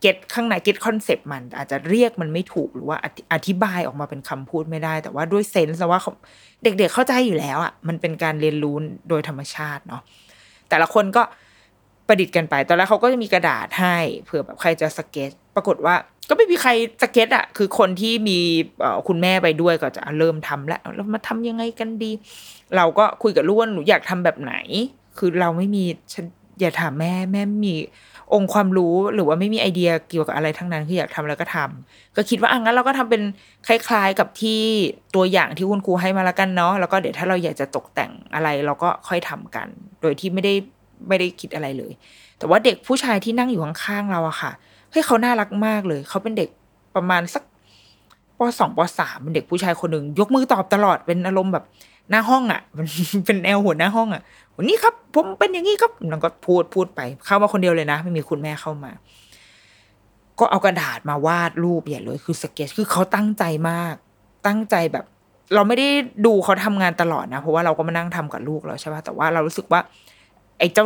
[0.00, 2.96] get ข้างใน get concept มัน อาจจะเรียกมันไม่ถูกหรือว่า
[3.32, 6.12] อธิบายออกมาเป็นคำพูดไม่ได้ แต่ว่าด้วย sense ว่าเขา
[6.62, 8.76] เด็กๆเข้าใจอยู่แล้วอะมันเป็นการเรียนรู้
[9.08, 10.02] โดยธรรมชาติเนาะ
[10.68, 11.22] แต่ละคนก็
[12.08, 15.94] ประดิษฐ์กันไป ตอนแรกเขาก็จะมีกระดาษให้เผื่อแบบใครจะสเก็ต ปรากฏว่า
[16.28, 16.70] ก็ไม่มีใคร
[17.02, 18.38] สเก็ตอะคือคนที่มี
[19.08, 22.10] คุณแม่ไปด้วยก็จะเริ่มทำแล้วแล้วมาทำยังไงกันดี
[22.76, 24.54] เราก็คุยกับลูกว่าหนูอยากทำแบบไหน
[25.18, 26.26] คือเราไม่มีฉัน
[26.60, 27.74] อย่าถามแม่แม่มี
[28.34, 33.22] องค์ความรู้หรือว่าไม่มีไอเดียเกี่ยวกับอะไรทั้งนั้นคืออยากทำอะไรก็ทำก็คิดว่าอะงั้นเราก็ทำเป็น
[33.66, 34.60] คล้าย ๆกับที่
[35.14, 39.66] ตัวอย่างที่คุณครูให้มาและกันเนาะแล้วก็เดี๋ยวถ้าเราอยากจะตกแต่งอะไรเราก็ค่อยทำกัน
[40.02, 40.54] โดยที่ไม่ได้
[41.08, 41.92] ไม่ได้คิดอะไรเลย
[42.38, 46.48] แต่ว่าเด็กผู้ชายที่นั่งอยู่ข้างๆเราอะค่ะเฮ้ยเขาน่ารักมากเลย เขาเป็นเด็ก
[46.96, 47.42] ประมาณสัก
[48.38, 51.64] ปสองปสามเป็นเด็กผู้ชายคนหนึ่งยกมือตอบตลอดเป็นอารมณ์แบบ
[52.10, 52.60] หน้าห้องอะ
[53.24, 54.22] เป็นแนวหัวหน้าห้องอะ
[54.56, 58.90] วันนี้ครับ ผมเป็นอย่างนี้ครับแล้วก็พูดพูดไป เข้ามาคนเดียวเลยนะ ไม่มีคุณแม่เข้ามา
[60.38, 63.94] ก็เอากระดาษมาวาดรูปใหญ่เลย คือสเก็ตคือเขาตั้งใจมาก
[64.46, 65.04] ตั้งใจแบบ
[65.54, 65.88] เราไม่ได้
[66.26, 69.80] ดูเขาทำงานตลอดนะ เพราะว่าเราก็มานั่งทำกับลูกเราใช่ป่ะแต่ว่าเรารู้สึกว่า
[70.58, 70.84] ไอ้เจ้า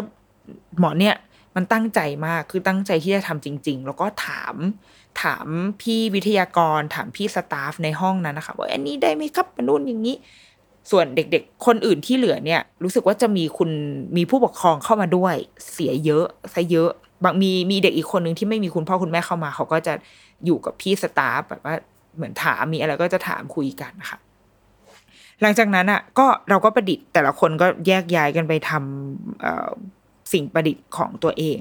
[0.78, 1.14] หมอเนี่ย
[1.58, 4.54] มันตั้งใจมากคือตั้งใจที่จะทำจริง ๆ แล้วก็ถาม
[5.22, 5.46] ถาม
[5.80, 10.16] พี่วิทยากร ถามพี่สตาฟในห้องนั้นนะคะว่าอันนี้ได้ไหมครับมันนู่นอย่างนี้
[10.90, 13.70] ส่วนเด็กๆ คนอื่นที่เหลือเนี่ย รู้สึกว่าจะมีคุณ
[14.16, 15.34] มีผู้ปกครองเข้ามาด้วย
[15.72, 16.90] เสียเยอะซะเยอะ
[17.24, 19.92] บางมีมีเด็กอีกคนหนึ่งที่ไม่มีคุณพ่อคุณแม่เข้ามา เขาก็จะ
[20.44, 21.74] อยู่กับพี่สตาฟแบบว่า
[22.16, 24.18] เหมือนถามมีอะไรก็จะถามคุยกันนะคะ
[25.42, 29.97] หลังจากนั้นอะก็เราก็ประดิษฐ์แต่ละคนก็แยกย้ายกันไปทำ
[30.32, 31.60] สิ่งประดิษฐ์ของตัวเอง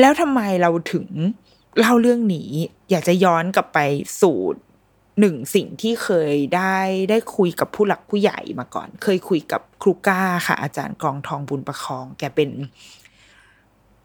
[0.00, 1.06] แล้วทำไมเราถึง
[1.78, 2.50] เล่าเรื่องนี้
[2.90, 3.78] อยากจะย้อนกลับไป
[4.22, 4.38] สู่
[5.20, 6.76] หนึ่งสิ่งที่เคยได้
[7.10, 12.50] ได้คุยกับผู้หลักผู้ใหญ่มาก่อน เคยคุยกับครูก้าค่ะ อาจารย์กองทองบุญประคอง แกเป็น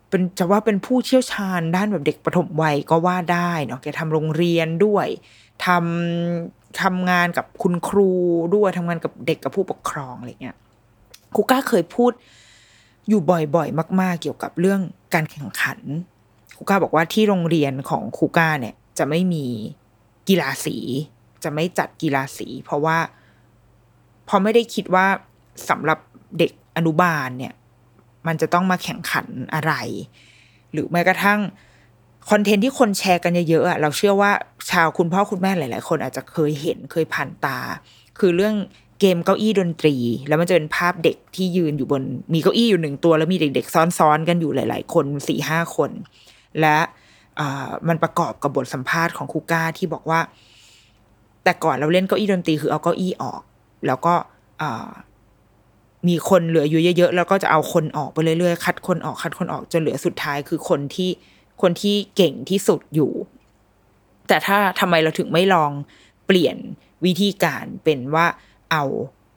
[0.09, 5.07] เป็นจะว่าเป็นผู้เชี่ยวชาญด้านแบบเด็กปฐมวัยก็ว่าได้เนาะแกทำโรงเรียนด้วย
[5.65, 8.11] ทำทำงานกับคุณครู
[8.55, 10.57] ด้วยทำงานกับเด็กกับผู้ปกครองอะไรเงี้ย
[11.35, 12.11] ครูก้าเคยพูด
[13.09, 13.21] อยู่
[13.55, 14.81] บ่อยๆ มาก ๆ เกี่ยวกับเรื่อง
[15.13, 15.79] การแข่งขัน
[16.57, 19.45] ครูก้าบอกว่าที่โรงเรียนของครูก้าเนี่ย จะไม่มี
[20.27, 20.77] กีฬาสี
[21.43, 22.97] จะไม่จัดกีฬาสี เพราะว่า
[24.27, 25.07] พอไม่ได้คิดว่า
[25.69, 25.99] สำหรับ
[26.37, 27.53] เด็กอนุบาลเนี่ย
[28.27, 29.73] มันจะต้องมาแข่งขันอะไร
[30.71, 31.39] หรือแม้กระทั่ง
[32.29, 34.31] คอนเทนต์ที่คนแชร์กันเยอะๆอะเราเชื่อว่า
[34.71, 37.59] ชาวคุณพ่อคุณแม่หลาย ๆ คนอาจจะเคยเห็นเคยผ่านตา
[38.19, 38.55] คือเรื่อง
[39.01, 39.95] เกมเก้าอี้ดนตรี
[40.27, 42.01] แล้วมันจะเป็นภาพเด็กที่ยืนอยู่บน
[42.33, 45.91] มีเก้าอี้อยู่หนึ่งตัว แล้วมีเด็ก ๆ ซ้อนๆกันอยู่หลาย ๆ คนสี่ห้าคน
[46.61, 46.77] และ
[47.87, 50.19] มันประกอบกับบทสัมภาษณ์ของครูก้าที่บอกว่า
[51.43, 53.41] แต่ก่อนเราเล่นเก้าอี้ดนตรีคือเอาเก้าอี้ออก
[53.87, 54.13] แล้วก็
[56.07, 61.11] มีคนเหลืออยู่เยอะๆแล้วก็จะเอาคนออกไปเรื่อยๆคัดคนออกคัดคนออกจนเหลือสุดท้ายคือคนที่
[61.61, 63.11] คนที่เก่งที่สุดอยู่
[64.27, 65.71] แต่ถ้าทำไมเราถึงไม่ลอง
[66.27, 66.57] เปลี่ยน
[67.05, 68.25] วิธีการเป็นว่า
[68.71, 68.83] เอา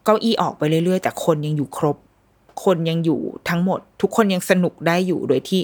[0.05, 1.97] เก้าอี้ออกไปเรื่อยๆ แต่คนยังอยู่ครบ
[2.63, 3.19] คนยังอยู่
[3.49, 5.61] ทั้งหมด ทุกคนยังสนุกได้อยู่โดยที่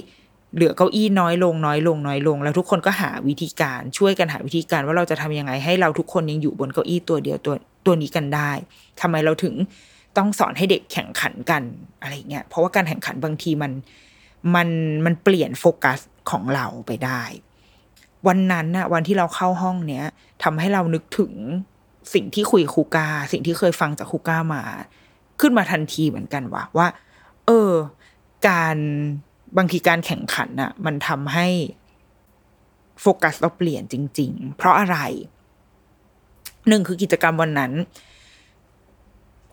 [0.54, 7.54] เหลือเก้าอี้น้อยลงน้อยลงน้อยลง แล้วทุกคนก็หาวิธีการช่วยกันหาวิธีการว่าเราจะทำยังไงให้เราทุกคนยังอยู่บนเก้าอี้ตัวเดียวตัว
[7.86, 8.50] ตัวนี้กันได้
[9.00, 9.54] ทำไมเราถึง
[10.16, 11.62] ต้องสอนให้เด็กแข่งขันกัน
[12.00, 13.72] อะไรเงี้ยเพราะว่าการแข่งขันบางทีมัน
[14.54, 14.68] มัน
[15.04, 15.98] มันเปลี่ยนโฟกัส
[16.30, 17.22] ของเราไปได้
[18.26, 20.04] วันนั้นน่ะวันที่เราเข้าห้องเนี้ย
[20.42, 21.32] ทำให้เรานึกถึง
[22.14, 24.62] สิ่งที่คุยคูกาสิ่งที่เคยฟังจากคูกามา
[25.40, 26.86] ขึ้นมาทันทีเหมือนกันว่าว่า
[27.46, 27.72] เออ
[28.48, 28.76] การ
[29.56, 31.48] บางทีการแข่งขันน่ะ มันทำให้
[33.00, 34.98] โฟกัสเราเปลี่ยนจริง ๆ เพราะอะไร
[36.68, 37.72] หนึ่งคือกิจกรรมวันนั้น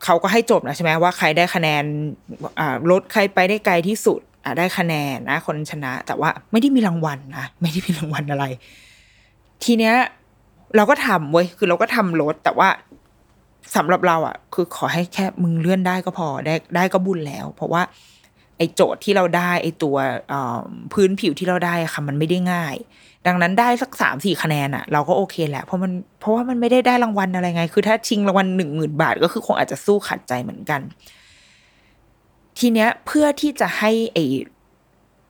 [0.03, 1.83] เขาก็ให้จบนะใช่ไหมว่าใครได้คะแนน
[2.89, 4.21] รถใครไปได้ไกลที่สุด
[4.57, 8.45] ได้คะแนนนะ คนชนะ แต่ว่าไม่ได้มีรางวัลนะไม่ได้มีรางวัลอะไร
[9.63, 9.95] ทีเนี้ย
[10.75, 12.69] เราก็ทำเว้ยคือเราก็ทำรถแต่ว่า
[13.75, 17.81] สำหรับเราอะ คือขอให้แค่มึงเลื่อนได้ก็พอได้ได้ก็บุญแล้ว เพราะว่า
[18.57, 19.95] ไอ้โจทย์ที่เราได้ไอ้ตัว
[20.93, 22.75] พื้นผิวที่เราได้ค่ะมันไม่ได้ง่าย
[23.27, 30.81] ดังนั้นได้สักสามสี่คะแนนอะ เราก็โอเคแหละเพราะมันเพราะว่ามันไม่ได้ได้รางวัลอะไรไง คือถ้าชิงรางวัลหนึ่งหมื่นบาท ก็คือคงอาจจะสู้ขัดใจเหมือนกัน
[32.59, 34.25] ทีเนี้ยเพื่อที่จะให้ไอ้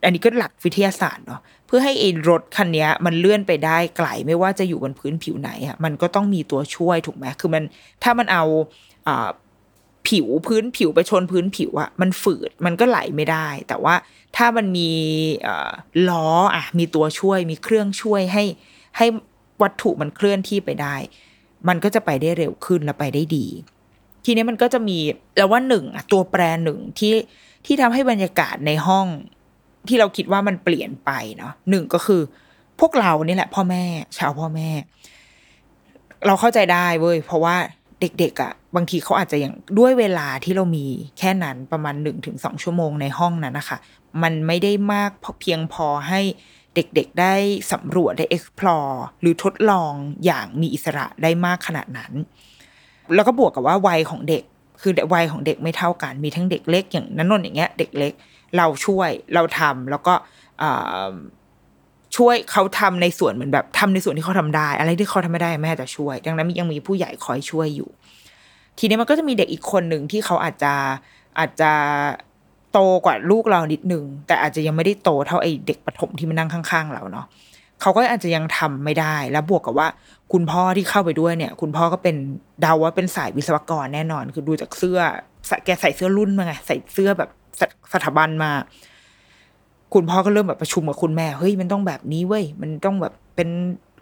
[0.03, 7.63] อันนี้ก็หลักวิทยาศาสตร์เนาะ เพื่อให้ไอ้รถคันนี้มันเลื่อนไปได้ไกลไม่ว่าจะอยู่บนพื้นผิวไหนอะมันก็ต้องมีตัวช่วยถูกไหมคือมัน
[8.03, 8.43] ถ้ามันเอา
[9.07, 9.29] อ่า
[10.07, 13.95] ผิวพื้นผิวไปชนพื้นผิวอะมันฝืดมันก็ไหลไม่ได้ แต่ว่า
[14.37, 14.91] ถ้ามันมี
[16.09, 18.43] ล้ออะมีตัวช่วยมีเครื่องช่วยให้
[18.97, 19.05] ให้
[19.61, 20.95] วัตถุมันเคลื่อนที่ไปได้
[21.67, 23.47] มันก็จะไปได้เร็วขึ้นและไปได้ดี
[24.25, 24.97] ทีนี้มันก็จะมี
[25.37, 27.13] แล้วว่าหนึ่งตัวแปรหนึ่งที่
[27.65, 29.07] ที่ทำให้บรรยากาศในห้อง
[29.89, 32.21] ที่เราคิดว่ามันเปลี่ยนไปเนาะหนึ่งก็คือ
[32.79, 33.83] พวกเรานี่แหละ พ่อแม่
[34.17, 34.69] ชาวพ่อแม่
[36.25, 37.55] เราเข้าใจได้เว้ยเพราะว่า
[38.01, 40.85] เด็กๆอะ่ะ บางทีเขาอาจจะอย่างด้วยเวลาที่เรามี
[41.19, 43.77] แค่นั้นประมาณหนึ่งถึงสองชั่วโมงในห้องนั้นนะคะ
[44.23, 46.21] มันไม่ได้มากเพียงพอให้
[46.75, 47.33] เด็กๆได้
[47.71, 49.93] สำรวจได้ explore หรือทดลอง
[50.25, 52.11] อย่างมีอิสระได้มากขนาดนั้น
[53.15, 54.43] แล้วก็บวกกับว่าวัยของเด็ก
[54.81, 58.13] คือวัยของเด็กไม่เท่ากัน มีทั้งเด็กเล็กอย่างนันนนอย่างเงี้ย เด็กเล็ก
[58.57, 60.13] เราช่วยเราทำแล้วก็
[62.17, 67.89] ช่วยเขาทำในส่วนเหมือนแบบทำในส่วนที่เขาทำได้ อะไรที่เขาทำไม่ได้แม่จะช่วย ดังนั้นยังมีผู้ใหญ่คอยช่วยอยู่
[68.77, 70.73] ทีนี้มันก็จะมีเด็กอีกคนหนึ่งที่เขาอาจจะ
[71.39, 71.71] อาจจะ
[72.71, 77.25] โตกว่าลูกเรานิดนึงแต่อาจจะยังไม่ได้โตเท่าไอเด็กปฐมที่มานั่งข้าง ๆ เราเนาะ
[77.81, 79.87] เขาก็อาจจะยังทำไม่ได้ แล้วบวกกับว่า
[80.33, 82.15] คุณพ่อที่เข้าไปด้วยเนี่ย คุณพ่อก็เป็น
[82.61, 84.99] เดาว่าเป็นสายวิศวกรแน่นอน คือดูจากเสื้อ
[85.65, 87.29] แกใส่เสื้อรุ่นมาไงใส่เสื้อแบบ
[87.93, 88.51] สถาบันมา
[89.93, 93.49] คุณพ่อก็เริ่มแบบประชุมกับคุณแม่เฮ้ยมันต้องแบบนี้เว้ยมันต้องแบบเป็น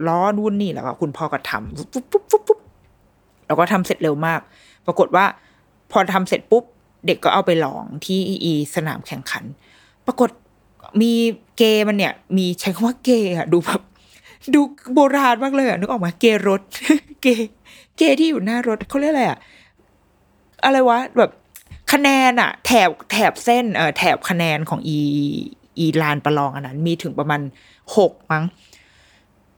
[0.08, 2.60] ล้อนู่นนี่แล้วก็คุณพ่อก็ทำปุ๊บปุ๊บปุ๊บปุ๊บ
[3.48, 4.40] แล้วก็ทำเสร็จเร็วมาก
[4.86, 5.26] ปรากฏว่า
[5.92, 6.64] พอทำเสร็จปุ๊บ
[7.06, 9.44] เด็กก็เอาไปลองที่อีสนามแข่งขัน
[10.06, 10.30] ปรากฏ
[11.02, 11.12] มี
[11.58, 13.82] เกย์มันเนี่ย มีใช้คำว่าเกย์อะดูแบบ
[14.54, 14.62] ดู
[14.94, 16.62] โบราณมากเลยอะนึกออกมาเกย์รถ
[17.22, 17.48] เกย์
[17.98, 19.40] เกย์ที่อยู่หน้ารถเขาเรียกอะไรอะ
[20.66, 21.32] อะไรวะแบบ
[21.92, 25.00] คะแนนอะแถบแถบเส้นเออแถบคะแนนของอี
[25.80, 27.42] อีลานประลองอันนั้น มีถึงประมาณ
[27.98, 28.44] หกมั้ง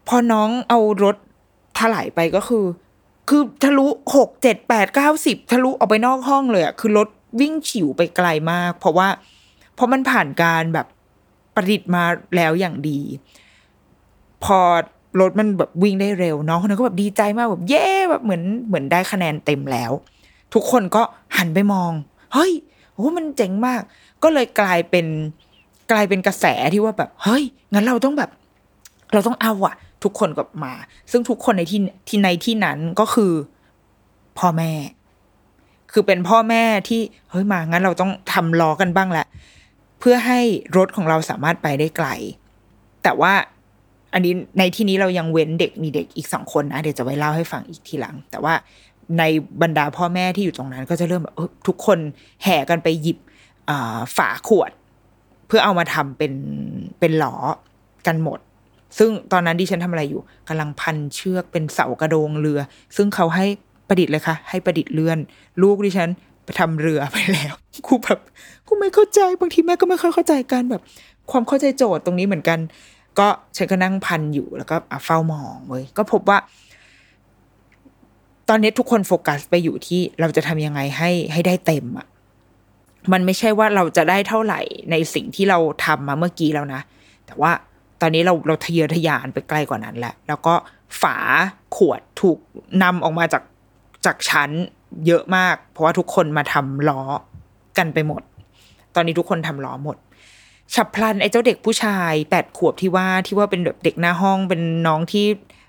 [0.07, 1.15] พอน้องเอารถ
[1.77, 2.65] ถลายไปก็คือ
[3.29, 7.07] คือทะลุหกเจ็ดแปดเก้าสิบทะลุออกไปนอกห้องเลยอะคือรถ
[7.39, 9.07] วิ่งฉิวไปไกลมาก เพราะว่า
[9.75, 10.87] เพราะมันผ่านการแบบ
[11.55, 12.03] ประดิษฐ์มา
[12.35, 12.99] แล้วอย่างดี
[14.43, 14.59] พอ
[15.21, 19.91] รถมันแบบวิ่งได้เร็วน้องคนนั้นก็แบบดีใจมากแบบเย้แบบเหมือนเหมือนได้คะแนนเต็มแล้ว
[20.53, 21.01] ทุกคนก็
[21.37, 21.91] หันไปมอง
[22.33, 22.51] เฮ้ย
[22.93, 23.81] โอ้มันเจ๋งมาก
[24.23, 25.05] ก็เลยกลายเป็น
[25.91, 28.29] กลายเป็นกระแสที่ว่าแบบเฮ้ยงั้นเราต้องแบบ
[29.13, 30.73] เราต้องเอาอะทุกคนก็มา
[31.11, 33.31] ซึ่งทุกคนในที่ที่ในที่นั้นก็คือ
[34.39, 34.71] พ่อแม่
[35.91, 39.27] คือเป็นพ่อแม่ที่เฮ้ยมางั้นเราต้องทำล้อกันบ้างแหละ
[39.99, 40.39] เพื่อให้
[40.77, 42.07] รถของเราสามารถไปได้ไกล
[43.03, 43.33] แต่ว่า
[44.13, 48.53] อันนี้ในที่นี้เรายังเว้นเด็กมีเด็กอีกสองคนนะเดี๋ยวจะไว้เล่าให้ฟังอีกทีหลัง แต่ว่า
[49.17, 49.23] ใน
[49.61, 51.35] บรรดาพ่อแม่ที่อยู่ตรงนั้น ก็จะเริ่มแบบ
[51.67, 51.99] ทุกคน
[52.43, 53.17] แห่กันไปหยิบ
[54.17, 54.71] ฝาขวด
[55.47, 56.33] เพื่อเอามาทำเป็น
[56.99, 57.35] เป็นหลอ
[58.07, 58.39] กันหมด
[58.97, 62.59] ซึ่งตอนนั้นดิฉันทำอะไรอยู่กำลังพันเชือกเป็นเสากระโดงเรือ
[62.95, 63.45] ซึ่งเขาให้
[63.87, 65.19] ประดิษฐ์เลยค่ะ ให้ประดิษฐ์เลื่อน
[65.61, 66.09] ลูกดิฉัน
[66.45, 67.53] ไปทำเรือไปแล้ว
[67.87, 68.19] กูแบบ
[68.67, 70.81] กูไม่เข้าใจบางทีแม่ก็ไม่ค่อยเข้าใจกันแบบ
[71.31, 72.59] ความเข้าใจโจทย์ตรงนี้เหมือนกัน
[73.19, 76.37] ก็ฉันก็นั่งพันอยู่แล้วก็เฝ้ามองเว้ยก็พบว่า
[78.49, 82.07] ตอนนี้ทุกคนโฟกัสไปอยู่ที่เราจะทำยังไงให้ให้ได้เต็มอะ
[83.11, 86.81] มันไม่ใช่ว่าเราจะได้เท่าไหร่ในสิ่งที่เราทำมาเมื่อกี้แล้วนะ
[87.25, 87.51] แต่ว่า
[88.01, 90.53] ตอนนี้เราเราทะเยอทะยานไปไกลกว่านั้นแหละ แล้วก็
[91.01, 91.15] ฝา
[91.75, 92.37] ขวดถูก
[92.83, 93.43] นำออกมาจาก
[94.05, 94.49] จากชั้น
[95.05, 97.01] เยอะมาก เพราะว่าทุกคนมาทำล้อ
[97.77, 98.21] กันไปหมด
[98.95, 99.97] ตอนนี้ทุกคนทำล้อหมด
[100.75, 105.25] ฉับพลันไอ้เจ้าเด็กผู้ชายแปดขวบที่ว่าที่ว่าเป็นแบบเด็กหน้าห้องเป็นน้องที่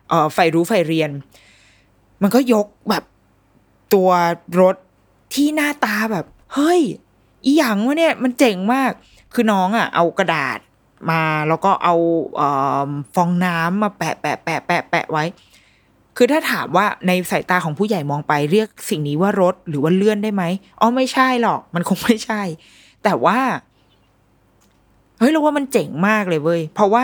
[0.09, 1.11] เอ่อใฝ่รู้ใฝ่เรียน
[2.23, 3.05] มันก็ยกแบบ
[3.95, 4.11] ตัว
[4.61, 4.77] รถ
[5.35, 6.81] ที่หน้าตาแบบ เฮ้ย
[7.45, 8.93] อีหยังวะเนี่ยมันเจ๋งมาก
[9.35, 10.59] คือน้องอะ เอากระดาษ
[11.11, 11.95] มาแล้วก็เอา
[12.37, 12.43] เอ
[13.15, 15.25] ฟองน้ำมาแปะแปะแปะแปะแปะไว้
[16.17, 20.45] คือถ้าถามว่าในสายตาของผู้ใหญ่มองไปเรียกสิ่งนี้ว่ารถหรือว่าเลื่อนได้ไหม
[20.81, 22.43] อ๋อไม่ใช่หรอก มันคงไม่ใช่
[23.05, 23.39] แต่ว่า
[25.19, 27.03] เฮ้ยเราว่ามันเจ๋งมากเลยเว้ยเพราะว่า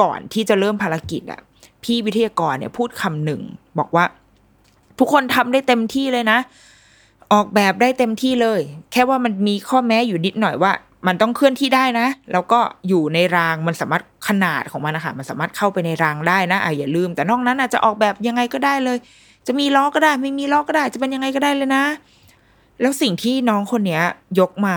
[0.00, 1.40] ก่อนที่จะเริ่มภารกิจอะ
[1.82, 3.40] พี่วิทยากรเนี่ยพูดคำหนึ่ง
[3.78, 4.04] บอกว่า
[5.04, 6.38] ทุกคนทำได้เต็มที่เลยนะ
[7.32, 8.60] ออกแบบได้เต็มที่เลย
[8.92, 10.72] แค่ว่ามันมีข้อแม้อยู่นิดหน่อยว่า
[11.06, 18.98] มันต้องเคลื่อนที่ได้นะ แล้วก็อยู่ในรางมันสามารถขนาดของมันนะคะมันสามารถเข้าไปในรางได้นะอะอย่าลืม แต่นอกนั้นอาจจะออกแบบยังไงก็ได้เลย
[19.46, 21.84] จะมีล้อก็ได้ ไม่มีล้อก็ได้ จะเป็นยังไงก็ได้เลยนะ
[22.80, 24.02] แล้วสิ่งที่น้องคนเนี้ย
[24.40, 24.76] ยกมา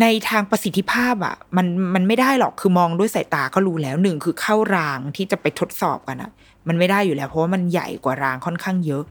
[0.00, 6.30] ในทางประสิทธิภาพอะ่ะ มันมันไม่ได้หรอกคือมองด้วยสายตาก็รู้แล้วหนึ่งคือเข้ารางที่จะไปทดสอบกันอะ่ะ
[6.68, 9.02] มันไม่ได้อยู่แล้ว เพราะว่ามันใหญ่กว่ารางค่อนข้างเยอะ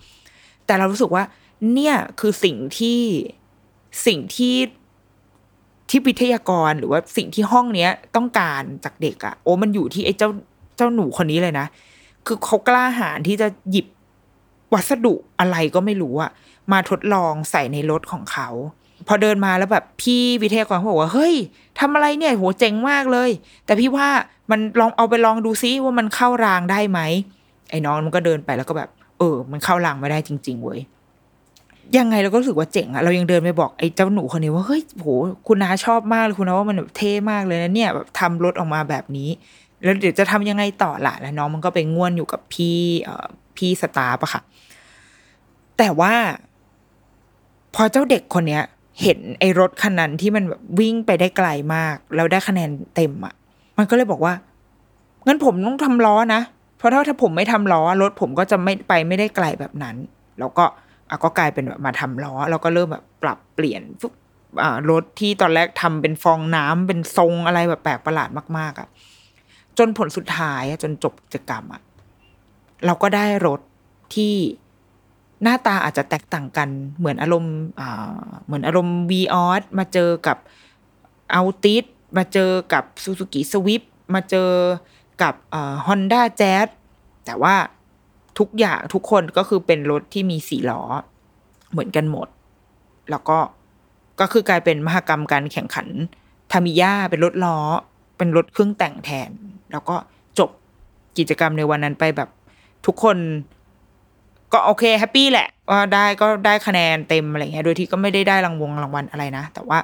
[0.66, 1.24] แต่เรารู้สึกว่า
[1.74, 3.02] เนี่ยคือสิ่งที่
[4.06, 4.56] สิ่งที่
[5.90, 10.30] ที่วิทยากรหรือว่าสิ่งที่ห้องเนี้ยต้องการจากเด็กอะ่ะโอ้มันอยู่ที่ไอ้เจ้า
[10.78, 11.68] เจ้าหนูคนนี้เลยนะ
[12.26, 13.88] คือเขากล้าหาญที่จะหยิบ
[14.74, 16.32] วัสดุอะไรก็ไม่รู้อะ
[16.72, 18.50] มาทดลองใส่ในรถของเขา
[19.08, 21.36] พอเดินมาแล้วแบบพี่วิทยากรเขาบอกว่าเฮ้ย
[21.80, 23.30] ทำอะไรเนี่ยโหเจ๋งมากเลย
[23.66, 24.08] แต่พี่ว่า
[24.52, 27.00] มันลองเอาไปลองดูซิว่ามันเข้ารางได้ไหม
[27.70, 30.80] ไอ้น้องมันก็เดินไปแล้วก็แบบ เออ มันเข้ารางไม่ได้จริง ๆ เว้ย
[31.98, 35.08] ยังไงเราก็รู้สึกว่าเจ๋งอะเรายังเดินไปบอกไอ้เจ้าหนูคนนี้ว่าเฮ้ยโห
[35.48, 39.30] คุณนาชอบมากเลยคุณนาว่ามันแบบเท่มากเลยนะเนี่ยแบบทำรถออกมาแบบนี้
[39.84, 43.28] แล้วเดี๋ยวจะทำยังไงต่อล่ะแล้วน้องมันก็ไปง่วนอยู่กับพี่เอ่อ
[43.58, 44.42] พี่สตาร์ปะค่ะ
[45.78, 46.14] แต่ว่า
[47.76, 48.64] พอเจ้าเด็กคนเนี้ย
[49.02, 53.34] เห็นไอ้รถคันนั้นที่มันแบบวิ่งไปได้ไกลมาก แล้วได้คะแนนเต็มอะ
[53.78, 54.34] มันก็เลยบอกว่า
[55.28, 56.42] งั้นผมต้องทำล้อนะ
[56.80, 59.96] เพราะถ้าถ้าผมไม่ทำล้อรถผมก็จะไม่ไปไม่ได้ไกลแบบนั้น
[60.40, 60.66] แล้วก็
[61.10, 64.14] อะก็กลายเป็นแบบมาทำล้อ แล้วก็เริ่มแบบปรับเปลี่ยนฟุบ
[64.62, 68.88] อ่ารถที่ตอนแรกทำเป็นฟองน้ำเป็นทรงอะไรแบบแปลกประหลาดมากๆอะ
[69.78, 71.82] จนผลสุดท้ายจนจบกิจกรรมอะ
[72.86, 73.60] เราก็ได้รถ
[74.16, 74.36] ที่
[75.44, 80.38] หน้าตาอาจจะแตกต่างกัน เหมือนอารมณ์อ่าเหมือนอารมณ์ Vios มาเจอกับ
[81.34, 81.86] Altis
[82.18, 84.50] มาเจอกับ Suzuki Swift มาเจอ
[85.24, 85.34] กับ
[85.86, 86.56] Honda Jazz
[87.26, 87.56] แต่ว่า
[88.40, 90.82] ทุกอย่างทุกคนก็คือเป็นรถที่มีสี่ล้อ
[91.72, 92.28] เหมือนกันหมด
[93.12, 93.38] แล้วก็
[94.20, 95.88] ก็คือกลายเป็นมหกรรมการแข่งขัน
[96.52, 97.58] Tamiya เป็นรถล้อ
[98.18, 99.32] เป็นรถเครื่องแต่งแทน
[99.72, 99.96] แล้วก็
[100.40, 100.50] จบ
[101.18, 102.30] กิจกรรมในวันนั้นไปแบบ
[102.86, 103.18] ทุกคน
[104.54, 109.78] ก็โอเค happy แหละว่าได้ก็ได้คะแนนเต็มอะไรเงี้ยโดยที่ก็ไม่ได้ได้รางวงรางวัลอะไรนะ แต่ว่า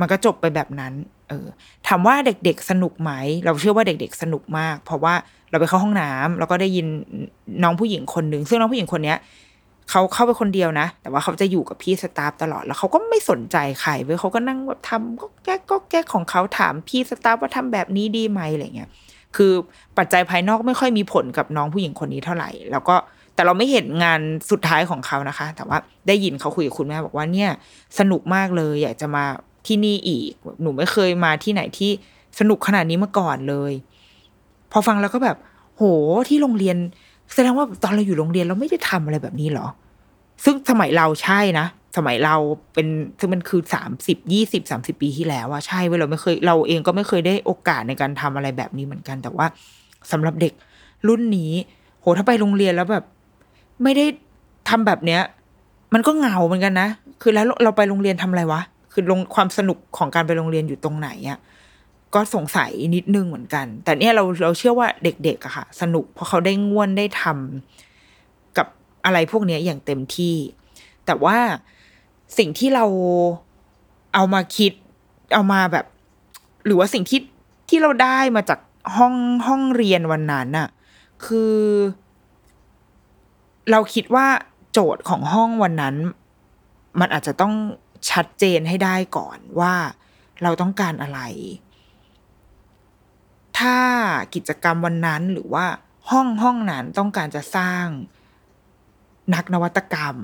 [0.00, 0.92] มันก็จบไปแบบนั้น
[1.32, 1.46] เออ
[1.88, 3.12] ถามว่าเด็กๆสนุกไหม
[3.44, 5.14] เราเชื่อว่าเด็กๆสนุกมาก เพราะว่า
[5.50, 6.86] เราไปเข้าห้องน้ำแล้วก็ได้ยิน
[7.62, 9.18] น้องผู้หญิงคนหนึ่งซึ่งน้องผู้หญิงคนเนี้ย
[9.90, 18.90] เขาเข้าไปคนเดียวนะ แต่ว่าเขาจะอยู่กับพี่ staff ตลอด แล้วเขาก็ไม่สนใจใครเว้ยเขาก็นั่งแบบทำก๊อกแก๊กก๊อกแก๊กของเขาถามพี่ staff ว่าทำแบบนี้ดีไหมอะไรเงี้ย
[19.36, 19.52] คือ
[19.98, 22.96] ปัจจัยภายนอกไม่ค่อยมีผลกับน้องผู้หญิงคนนี้เท่าไหร่ แล้วก็
[23.34, 27.50] แต่เราไม่เห็นงานสุดท้ายของเขานะคะ แต่ว่าได้ยินเขาคุยกับคุณแม่บอกว่าเนี่ย
[27.98, 29.24] สนุกมากเลย อยากจะมา
[29.66, 30.30] ที่นี่อีก
[30.62, 31.90] หนูไม่เคยมาที่ไหนที่
[32.38, 33.72] สนุกขนาดนี้มาก่อนเลย
[34.72, 35.36] พอฟังแล้วก็แบบ
[35.76, 35.82] โห
[36.28, 36.76] ที่โรงเรียน
[37.34, 39.66] แสดงว่าตอนเราอยู่โรงเรียนเราไม่ได้ทำอะไรแบบนี้หรอ
[40.44, 42.36] ซึ่งสมัยเราใช่นะสมัยเรา
[42.74, 42.86] เป็น
[43.18, 49.46] ซึ่งมันคือสามสิบยี่สิบสามสิบปีที่แล้วว่าใช่เว้ยเราไม่เคยเราเองก็ไม่เคยได้โอกาสในการทำอะไรแบบนี้เหมือนกัน แต่ว่า
[50.12, 50.52] สำหรับเด็ก
[51.08, 51.52] รุ่นนี้
[52.00, 53.04] โหถ้าไปโรงเรียนแล้วแบบ
[53.82, 54.06] ไม่ได้
[54.68, 55.20] ทำแบบเนี้ย
[55.94, 56.88] มันก็เหงาเหมือนกันนะ
[57.22, 58.60] คือแล้วเราไปโรงเรียนทำอะไรวะ
[58.92, 61.38] คือลงความสนุกของการไปโรงเรียนอยู่ตรงไหนอะ
[62.14, 68.66] ก็สงสัยนิดนึงเหมือนกัน แต่เนี่ยเราเราเชื่อว่าเด็กๆอะค่ะ สนุกเพราะเขาได้ง่วนได้ทำกับ
[69.04, 70.36] อะไรพวกเนี้ยอย่างเต็มที่
[71.06, 71.38] แต่ว่า
[72.38, 72.84] สิ่งที่เรา
[74.14, 74.72] เอามาคิด
[75.34, 75.86] เอามาแบบ
[76.66, 77.20] หรือว่าสิ่งที่
[77.68, 78.60] ที่เราได้มาจาก
[78.96, 79.14] ห้อง
[79.46, 80.68] ห้องเรียนวันนั้นน่ะ
[81.24, 81.54] คือ
[83.70, 84.26] เราคิดว่า
[84.72, 85.94] โจทย์ของห้องวันนั้น
[87.00, 87.54] มันอาจจะต้อง
[88.10, 89.74] ชัดเจนให้ได้ก่อนว่า
[90.42, 91.20] เราต้องการอะไร
[93.58, 93.78] ถ้า
[94.34, 95.66] กิจกรรมวันนั้นหรือว่า
[96.10, 97.86] ห้องห้องนั้นต้องการจะสร้าง
[99.34, 100.16] นักนวัตกรรม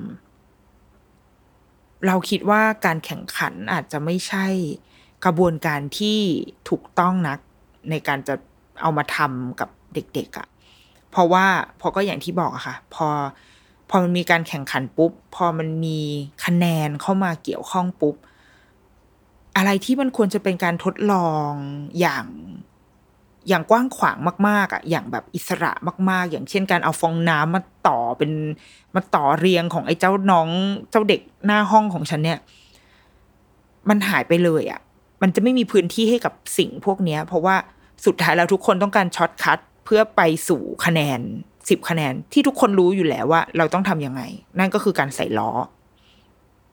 [2.05, 4.45] เราคิดว่าการแข่งขันอาจจะไม่ใช่
[5.25, 6.19] กระบวนการที่
[6.69, 7.39] ถูกต้องนัก
[7.89, 8.35] ในการจะ
[8.81, 10.47] เอามาทำกับเด็กๆอะ่ะ
[11.11, 11.45] เพราะว่า
[11.79, 13.07] พอก็อย่างที่บอกอะค่ะ พอ
[13.89, 15.99] พอมันมีการแข่งขันปุ๊บ พอมันมี
[16.45, 18.15] คะแนนเข้ามาเกี่ยวข้องปุ๊บ
[19.57, 21.51] อะไรที่มันควรจะเป็นการทดลอง
[21.99, 22.25] อย่าง
[23.47, 25.71] อย่างกว้างขวางมาก ๆอะอย่างแบบอิสระ
[26.09, 28.31] มาก ๆ อย่างเช่นการเอาฟองน้ำมาต่อเป็น
[28.95, 30.49] มาต่อเรียงของไอ้เจ้าน้อง
[30.91, 32.39] เจ้าเด็กหน้าห้องของฉันเนี่ย
[33.89, 34.79] มันหายไปเลยอะ
[35.21, 37.55] มันจะไม่มีพื้นที่ให้กับสิ่งพวกเนี้ย เพราะว่า
[38.05, 41.21] สุดท้ายแล้วทุกคนต้องการ shortcut เพื่อไปสู่คะแนน
[41.69, 44.21] สิบคะแนนที่ทุกคนรู้อยู่แล้วว่า เราต้องทำยังไง
[44.59, 45.49] นั่นก็คือการใส่ล้อ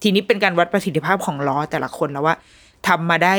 [0.03, 2.35] ทีนี้เป็นการวัดประสิทธิภาพของล้อแต่ละคนแล้วว่า
[2.87, 3.35] ทำมาได้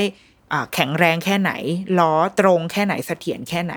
[0.73, 1.51] แข็งแรงแค่ไหน
[1.99, 3.75] ล้อตรงแค่ไหนเสถียรแค่ไหน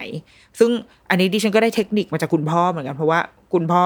[0.58, 0.70] ซึ่ง
[1.10, 3.20] อันนี้ดิฉันก็ได้เทคนิคมาจากคุณพ่อเหมือนกันเพราะว่า
[3.52, 3.82] คุณพ่อ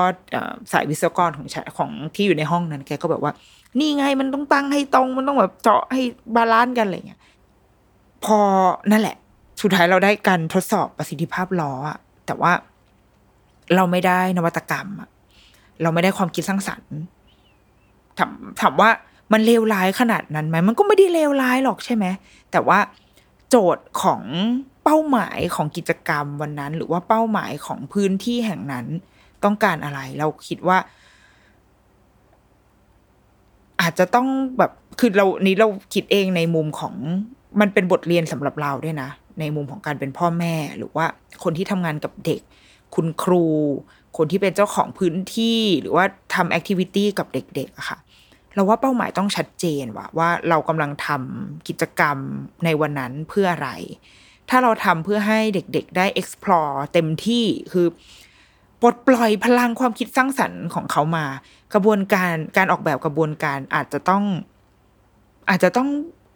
[0.73, 1.47] สายวิศวกรของ
[1.79, 3.33] ของที่อยู่ในห้องนั้น แกก็แบบว่า
[3.79, 6.03] นี่ไงมันต้องตั้งให้ตรงมันต้องแบบเจาะให้
[6.37, 7.21] balance กันอะไรเงี้ย
[8.25, 8.39] พอ
[8.91, 9.17] นั่นแหละ
[9.63, 12.53] สุดท้ายเราได้การทดสอบประสิทธิภาพล้ออะแต่ว่า
[13.77, 15.09] เราไม่ได้นวัตกรรมอะ
[15.83, 16.95] เราไม่ได้ความคิดสร้างสรรค์
[18.19, 18.91] ถามถามว่า
[19.33, 22.05] มันเลวร้ายขนาดนั้นไหมมันก็ไม่ได้เลวร้ายหรอกใช่ไหม
[22.53, 22.79] แต่ว่า
[23.49, 24.23] โจทย์ของ
[24.85, 28.87] เป้าหมายของกิจกรรมวันนั้น หรือว่าเป้าหมายของพื้นที่แห่งนั้น
[29.45, 30.79] ต้องการอะไร เราคิดว่า
[33.81, 36.95] อาจจะต้องแบบคือเรานี้เราคิดเองในมุมของ
[37.61, 39.09] มันเป็นบทเรียนสำหรับเราด้วยนะ
[39.41, 41.07] ในมุมของการเป็นพ่อแม่หรือว่า
[41.45, 42.41] คนที่ทำงานกับเด็ก
[42.95, 43.45] คุณครู
[44.17, 46.05] คนที่เป็นเจ้าของพื้นที่หรือว่า
[46.35, 47.99] ทำแอคทิวิตี้กับเด็กๆอะค่ะ
[48.55, 52.19] เราว่าเป้าหมายต้องชัดเจนว่าว่าเรากำลังทำกิจกรรม
[52.65, 53.71] ในวันนั้นเพื่ออะไร
[54.51, 57.87] ถ้าเราทำเพื่อให้เด็กๆ ได้ explore เต็มที่คือ
[58.81, 61.27] ปลดปล่อยพลังความคิดสร้างสรรค์ของเขามา
[61.75, 64.25] กระบวนการการออกแบบกระบวนการอาจจะต้อง
[65.49, 65.89] อาจจะต้อง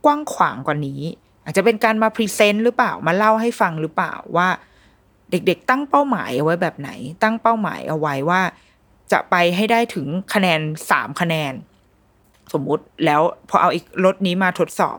[0.04, 1.00] กว้างขวางกว่านี้
[1.44, 4.48] อาจจะเป็นการมาพรีเซนต์หรือเปล่ามาเล่าให้ฟังหรือเปล่าว่า
[5.30, 6.90] เด็กๆ ตั้งเป้าหมายเอาไว้แบบไหน
[7.22, 8.42] ตั้งเป้าหมายเอาไว้ว่า
[9.12, 10.60] จะไปให้ได้ถึงคะแนน
[10.90, 11.52] สามคะแนน
[12.52, 14.98] สมมุติแล้วพอเอาอีกรถนี้มาทดสอบ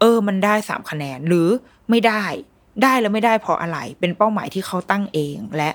[0.00, 1.48] เออ มันได้สามคะแนนหรือ
[1.90, 2.24] ไม่ได้
[2.82, 5.70] ได้แล้วไม่ได้เพราะอะไร เป็นเป้าหมายที่เขาตั้งเอง และ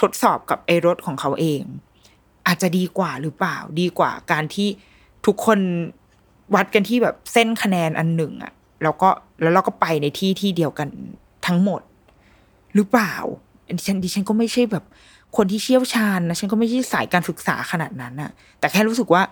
[0.00, 1.62] ทดสอบกับไอ้รถของเขาเอง
[2.46, 4.68] อาจจะดีกว่าหรือเปล่า ดีกว่าการที่
[5.26, 5.58] ทุกคน
[6.54, 9.08] วัดกันที่แบบเส้นคะแนนอันหนึ่งอะแล้วก็
[9.42, 10.88] แล้วเราก็ไปในที่ที่เดียวกัน
[11.46, 11.80] ทั้งหมด
[12.76, 13.14] หรือเปล่า
[13.76, 14.84] ดิฉันดิฉันก็ไม่ใช่แบบ
[15.36, 19.22] คนที่เชี่ยวชาญนะฉันก็ไม่ใช่สายการศึกษาขนาดนั้นอะแต่แค่รู้สึกว่า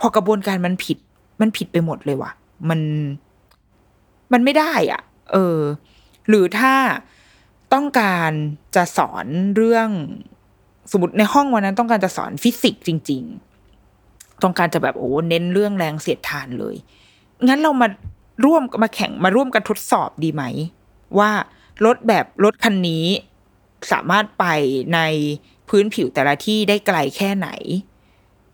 [0.00, 0.98] พอกระบวนการมันผิด
[1.40, 2.32] มันผิดไปหมดเลยว่ะ
[2.68, 2.80] มัน
[4.32, 5.02] มันไม่ได้อะ
[5.32, 5.58] เออ
[6.28, 6.74] หรือถ้า
[7.74, 8.30] ต้องการ
[8.76, 9.88] จะสอนเรื่อง
[10.92, 13.22] สมมติในห้องวันนั้นต้องการจะสอนฟิสิกส์จริง
[13.82, 16.76] ๆ ต้องการจะแบบโอ้เน้นเรื่องแรงเสียดทานเลย
[17.48, 17.88] งั้นเรามา
[18.44, 20.44] ร่วมมาแข่งมาร่วมกันทดสอบดีไหม
[21.18, 21.30] ว่า
[21.84, 23.04] รถแบบรถคันนี้
[23.92, 24.44] สามารถไป
[24.94, 25.00] ใน
[25.68, 27.48] พื้นผิวแต่ละที่ได้ไกลแค่ไหน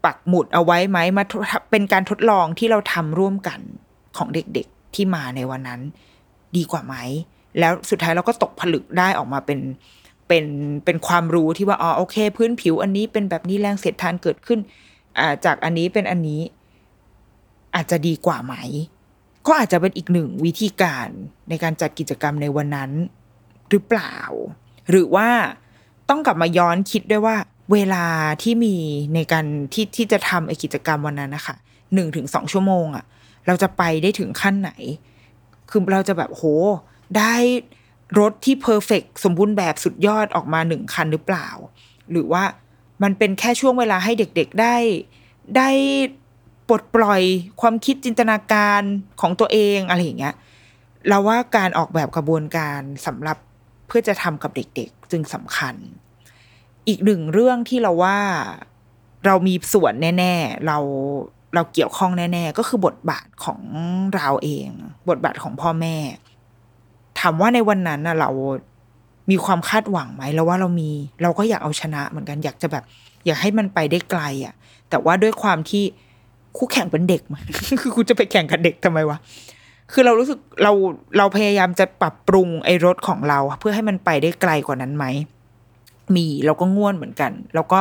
[0.04, 1.24] ปักหมุดเอาไว้ไหมมา
[1.70, 3.60] เป็นการทดลองที่เราทำร่วมกัน
[4.16, 5.80] ของเด็กๆที่มาในวันนั้น
[6.56, 6.94] ดีกว่าไหม
[7.58, 9.60] แล้วสุดท้ายเราก็ตกผลึกได้ออกมาเป็น
[10.28, 10.44] เป็น
[10.84, 16.40] เป็นความรู้ที่ว่าอ๋อโอเค พื้นผิวอันนี้เป็นแบบนี้แรงเสียดทานเกิดขึ้นาจากอันนี้เป็นอันนี้
[17.74, 18.54] อาจจะดีกว่าไหม
[19.48, 21.08] ก็อาจจะเป็นอีกหนึ่งวิธีการ
[21.48, 22.90] ในการจัดกิจกรรมในวันนั้น
[23.70, 24.16] หรือเปล่า
[24.90, 25.28] หรือว่า
[26.08, 27.36] ต้องกลับมาย้อนคิดด้วยว่า
[27.72, 28.04] เวลา
[28.42, 28.74] ที่มี
[29.14, 31.56] ในการที่ที่จะทำไอกิจกรรมวันนั้นนะคะ
[31.94, 33.04] หนึ่งถึงสองชั่วโมงอะ่ะ
[33.46, 34.70] เราจะไปได้ถึงขั้นไหน
[35.70, 36.42] คือเราจะแบบโห
[37.18, 37.34] ได้
[38.18, 41.48] รถที่เพอร์เฟกสมบูรณ์แบบสุดยอดออกมาหนึ่งคันหรือเปล่า
[42.10, 42.42] หรือว่า
[43.02, 44.76] มันเป็นแค่ช่วงเวลาให้เด็กๆได้
[45.56, 45.70] ได้
[46.68, 47.22] ปลดปล่อย
[47.60, 48.82] ความคิดจินตนาการ
[49.20, 50.34] ของตัวเองอะไรอย่างเงี้ย
[51.08, 53.36] เราว่าการออกแบบกระบวนการสำหรับ
[53.86, 55.74] เพื่อจะทำกับเด็กๆ จึงสำคัญ
[56.88, 58.18] อีกหนึ่งเรื่องที่เราว่า
[59.26, 60.78] เรามีส่วนแน่ ๆ เรา
[61.54, 63.60] เราเกี่ยวข้องแน่ ๆ ก็คือบทบาทของ
[64.14, 64.68] เราเอง
[65.08, 65.96] บทบาทของพ่อแม่
[67.20, 68.30] ถามว่าในวันนั้นนะเรา
[69.30, 70.90] มีความคาดหวังไหมแล้วว่าเรามี
[71.22, 72.84] เราก็อยากเอาชนะเหมือนกันอยากจะแบบ
[73.26, 74.54] อยากให้มันไปได้ไกลอะ่ะ
[74.90, 75.84] แต่ว่าด้วยความที่
[76.56, 77.42] คู่แข่งเป็นเด็กมัน
[77.82, 79.18] คือกูจะไปแข่งกับเด็กทำไมวะ
[79.92, 80.72] คือเรารู้สึกเรา
[81.18, 85.04] เราพยายามจะปรับปรุงไอ้รถของเรา เพื่อให้มันไปได้ไกลกว่านั้นไหม
[86.14, 87.78] มีเราก็ง่วนเหมือนกัน แล้วก็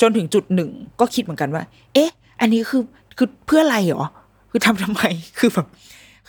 [0.00, 0.70] จนถึงจุดหนึ่ง
[1.00, 1.62] ก็คิดเหมือนกันว่า
[1.94, 2.82] เอ๊ะ อันนี้คือ
[3.16, 4.04] คือเพื่ออะไรหรอ
[4.50, 5.02] คือทำทำไม
[5.38, 5.66] คือแบบ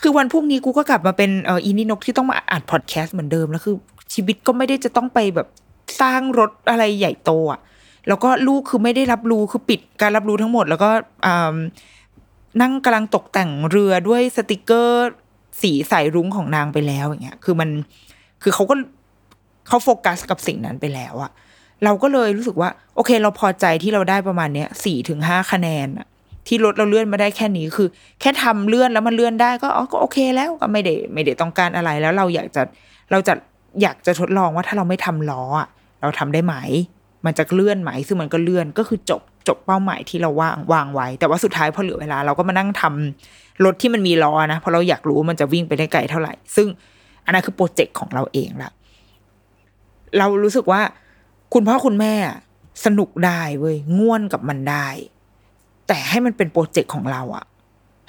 [0.01, 3.76] คือวันพรุ่งนี้กูก็กลับมาเป็นเอออีนี่นกที่ต้องมาอัดพอดแคสต์เหมือนเดิมแล้วคือ
[4.13, 5.47] ชีวิตก็ไม่ได้จะต้องไปแบบ
[6.01, 7.59] สร้างรถอะไรใหญ่โตอะ
[8.08, 10.89] แล้วก็ลูกคือไม่ได้รับรู้คือปิดการรับรู้ทั้งหมด แล้วก็
[12.62, 15.10] นั่งกำลังตกแต่งเรือด้วยสติกเกอร์
[15.62, 17.70] สีสายรุ้งของนางไปแล้วอย่างเงี้ย คือมัน
[18.43, 18.76] คือเขาก็
[19.68, 21.32] เขาโฟกัสกับสิ่งนั้นไปแล้วอะ
[21.84, 26.08] เราก็เลยรู้สึกว่า โอเค เราพอใจที่เราได้ประมาณเนี้ยสี่ถึงห้าคะแนนอะ
[26.47, 27.88] ที่รถเราเลื่อนมาได้แค่นี้คือ
[28.22, 32.62] แค่ทำเลื่อนแล้วมันเลื่อนได้ก็อ๋อก็โอเคแล้วก็ไม่ได้ไม่ได้ต้องการอะไรแล้วเราอยากจะ
[33.12, 33.34] เราจะ
[33.82, 35.68] อยากจะทดลองว่าถ้าเราไม่ทำล้ออะ
[36.02, 36.56] เราทำได้ไหม
[37.26, 46.67] มันจะเลื่อนไหมซึ่งมันก็เลื่อนก็คือจบจบเป้าหมายที่เราวางวางไว้ แต่ว่าสุดท้ายพอเหลือเวลาเราก็มานั่งทำรถที่มันมีล้อนะเพราะเราอยากรู้ว่ามันจะวิ่งไปได้ไกลเท่าไหร่ ซึ่ง
[47.26, 48.72] อันนั้นคือโปรเจกต์ของเราเองละ
[50.17, 50.82] เรารู้สึกว่า
[51.53, 52.13] คุณพ่อคุณแม่
[52.86, 54.88] สนุกได้เว้ยง่วนกับมันได้
[55.88, 57.45] แต่ให้มันเป็นโปรเจกต์ของเราอะ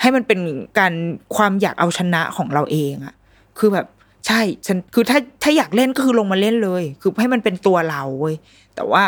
[0.01, 0.41] ให้มันเป็น
[0.79, 0.93] การ
[1.37, 3.15] ความอยากเอาชนะของเราเองอะ
[3.59, 3.87] คือแบบ
[4.27, 8.35] ใช่ฉันคือถ้าถ้าอยากเล่นก็คือลงมาเล่นเลย คือให้มันเป็นตัวเราเว้ย
[8.81, 9.05] แต่ว่า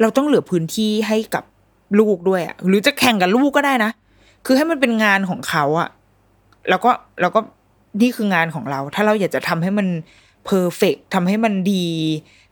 [0.00, 1.44] เราต้องเหลือพื้นที่ให้กับ
[2.00, 3.90] ลูกด้วยอะหรือจะแข่งกับลูกก็ได้นะ
[4.46, 5.88] คือให้มันเป็นงานของเขาอะ
[6.68, 6.90] แล้วก็
[7.20, 7.40] แล้วก็
[8.00, 9.88] นี่คืองานของเรา ถ้าเราอยากจะทำให้มัน
[10.44, 11.86] perfect ทำให้มันดี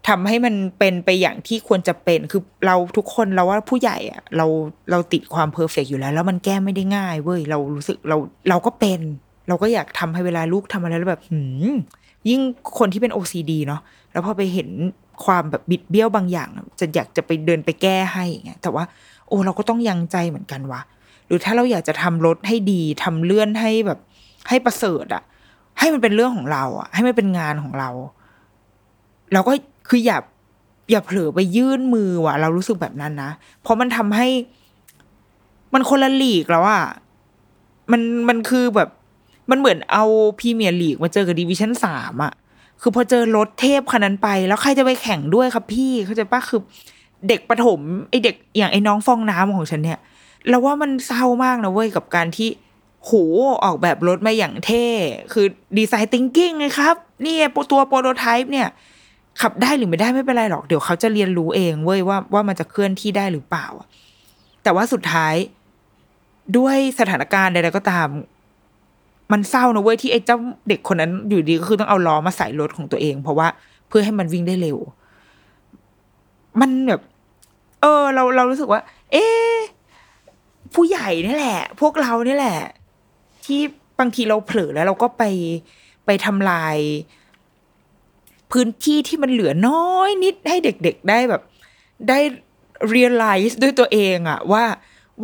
[0.09, 4.47] ทำให้มันเป็นไปอย่างที่ควรจะเป็น คือเราทุกคนเราว่าผู้ใหญ่อะเรา
[4.91, 8.17] เราติดความ perfect อยู่แล้ว แล้วมันแก้ไม่ได้ง่ายเว้ยเรารู้สึกเรา
[8.49, 9.01] เราก็เป็น
[9.49, 11.41] เราก็อยากทำให้เวลาลูกทำอะไรแล้วแบบหื
[11.71, 11.73] ม
[12.29, 12.41] ยิ่ง
[12.79, 13.81] คนที่เป็น OCD เนาะ
[14.13, 14.69] แล้วพอไปเห็น
[15.25, 16.49] ความแบบบิดเบี้ยวบางอย่าง
[16.81, 18.85] จะอยากจะไปเดินไปแก้ให้อย่างเงี้ยแต่ว่า
[19.27, 20.81] โอ้เราก็ต้องยั้งใจเหมือนกันวะ
[21.27, 23.99] หรือถ้าเราอยากจะทำรถให้ดีทำเลื่อนให้แบบ
[24.49, 25.23] ให้ประเสริฐอะ
[25.79, 27.91] ให้มันเป็นเรื่องของเราอะให้มันเป็นงานของเรา
[29.33, 29.53] เราก็
[29.89, 30.19] คืออย่า
[30.91, 33.31] อย่าเผลอไปยื่นมือว่ะ เรารู้สึกแบบนั้นนะ
[33.63, 34.29] เพราะมันทำให้
[35.75, 36.85] มันคนละหลีกแล้วอะ
[37.93, 38.89] มันมันคือแบบ
[39.51, 40.05] มันเหมือนเอา
[40.39, 42.33] พรีเมียร์ลีกมาเจอกับดิวิชั่นสามอะ
[42.83, 46.61] คือพอเจอรถเทพคันนั้นไป แล้วใครจะไปแข่งด้วยครับพี่เขาใจะป้าคือ
[47.29, 47.81] เด็กประถม
[48.11, 49.99] ไอเด็กอย่างไอ้น้องฟองน้ำของฉันเนี่ย
[50.49, 52.49] เราว่ามันเศร้ามากนะเว้ยกับการที่
[53.05, 53.11] โห
[53.65, 54.87] ออกแบบรถมาอย่างเท่
[55.33, 55.47] คือ
[55.79, 57.37] ดีไซน์ทิงกิ้งไงครับนี่
[57.71, 58.69] ตัวโปรโตไทป์เนี่ย
[59.41, 63.67] ขับได้หรือไม่ได้ไม่เป็นไรหรอก เดี๋ยวเขาจะเรียนรู้เองเว้ยว่าว่ามันจะเคลื่อนที่ได้หรือเปล่า
[64.63, 65.35] แต่ว่าสุดท้าย
[66.57, 68.09] ด้วยสถานการณ์ใดๆก็ตาม
[69.33, 73.49] มันเศร้านะเว้ยที่ไอ้เจ้าเด็กคนนั้นอยู่ดีก็คือต้องเอาล้อมาใส่รถของตัวเอง เพราะว่า
[73.89, 74.79] เพื่อให้มันวิ่งได้เร็ว
[76.61, 77.03] มันแบบ
[77.81, 78.81] เออ เราเรารู้สึกว่า
[79.13, 79.25] เอ๊
[80.75, 82.59] ผู้ใหญ่นี่แหละ พวกเรานี่แหละ
[83.45, 83.61] ที่
[83.99, 85.23] บางทีเราเผลอแล้วเราก็ไป
[86.07, 86.77] ไปทำลาย
[88.53, 91.43] พื้นที่ที่มันเหลือน้อยนิดให้เด็กๆได้แบบ
[92.09, 92.19] ได้
[92.95, 94.65] realize ด้วยตัวเองอะว่า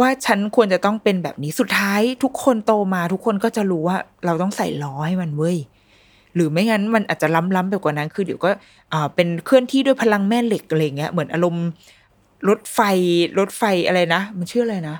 [0.01, 3.97] ว่าฉันควรจะต้องเป็นแบบนี้สุดท้าย ทุกคนโตมาทุกคนก็จะรู้ว่า
[4.27, 5.57] เราต้องใส่ล้อให้มันเว้ย
[6.35, 8.51] หรือไม่งั้นมันอาจจะล้ำๆไปกว่านั้นคือเดี๋ยวก็
[8.93, 11.67] อ่าเป็นเคลื่อนที่ด้วยพลังแม่เหล็กอะไรเงี้ยเหมือนอารมณ์
[12.49, 12.81] รถไฟ
[13.39, 14.97] รถไฟอะไรนะมันชื่ออะไรนะ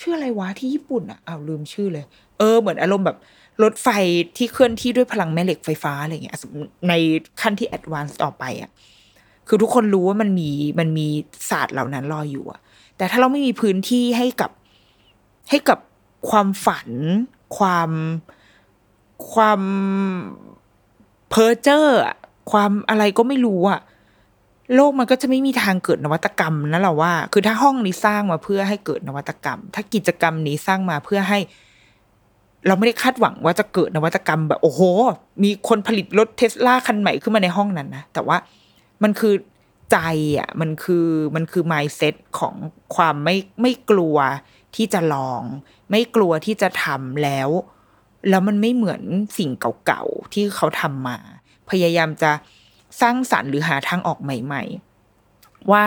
[0.00, 2.04] ชื่ออะไรวะที่ญี่ปุ่นอะอ้าวลืมชื่อเลย
[2.38, 3.18] เออเหมือนอารมณ์แบบ
[3.62, 3.88] รถไฟ
[4.36, 6.36] ที่เคลื่อนที่ด้วยพลังแม่เหล็กไฟฟ้าอะไรเงี้ย
[6.88, 6.92] ใน
[7.40, 8.70] ขั้นที่แอดวานซ์ต่อไปอะ
[9.48, 11.06] คือทุกคนรู้ว่ามันมีมันมี
[11.50, 12.60] ศาสตร์เหล่านั้นรออยู่อะ
[12.98, 14.50] แต่ถ้าเราไม่มีพื้นที่ให้กับ
[15.50, 15.78] ให้กับ
[16.30, 16.88] ความฝัน
[17.56, 17.90] ความ
[19.32, 19.60] ความ
[21.28, 21.84] เพ้อเจ้อ
[22.50, 23.80] ความอะไรก็ไม่รู้อะ
[24.74, 31.38] โลกมันก็จะไม่มีทางเกิดนวัตกรรมนะเราว่า คือถ้าห้องนี้สร้างมาเพื่อให้เกิดนวัตกรรม ถ้ากิจกรรมนี้สร้างมาเพื่อให้
[32.66, 34.80] เราไม่ได้คาดหวังว่าจะเกิดนวัตกรรมแบบ โอ้โห
[35.42, 38.36] มีคนผลิตรถเทสลาคันใหม่ขึ้นมาในห้องนั้นนะแต่ว่า
[39.02, 39.34] มันคือ
[39.92, 39.98] ใจ
[40.38, 42.54] อะมันคือมันคือ mindset ของ
[42.94, 44.16] ความไม่ไม่กลัว
[44.76, 45.42] ที่จะลอง
[45.90, 47.48] ไม่กลัวที่จะทำแล้ว
[48.28, 49.02] แล้วมันไม่เหมือน
[49.38, 49.50] สิ่ง
[49.86, 51.18] เก่าๆที่เขาทำมา
[51.70, 52.30] พยายามจะ
[53.00, 54.62] สร้างสรรค์หรือหาทางออกใหม่
[55.16, 55.82] ๆ ว่า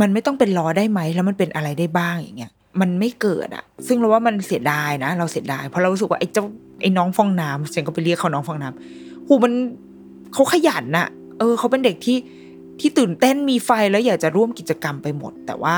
[0.00, 6.44] มันไม่ต้องเป็นล้อได้ไหม แล้วมันเป็นอะไรได้บ้างอย่างเงี้ยมันไม่เกิดอะซึ่งเราว่ามันเสียดายนะ เราเสียดายเพราะเรารู้สึกว่าไอ้เจ้า
[6.82, 9.52] ไอ้น้องฟองน้ำฉันก็ไปเรียกเขาน้องฟองน้ำหูมัน
[10.32, 11.08] เขาขยันนะ
[11.38, 12.16] เออ เขาเป็นเด็กที่
[12.80, 15.76] ที่ตื่นเต้นมีไฟแล้วอยากจะร่วมกิจกรรมไปหมด แต่ว่า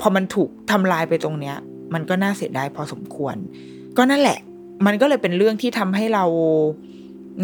[0.00, 1.56] พอมันถูกทำลายไปตรงเนี้ย
[1.94, 3.36] มันก็น่าเสียดายพอสมควร
[3.96, 4.38] ก็นั่นแหละ
[4.86, 6.24] มันก็เลยเป็นเรื่องที่ทำให้เรา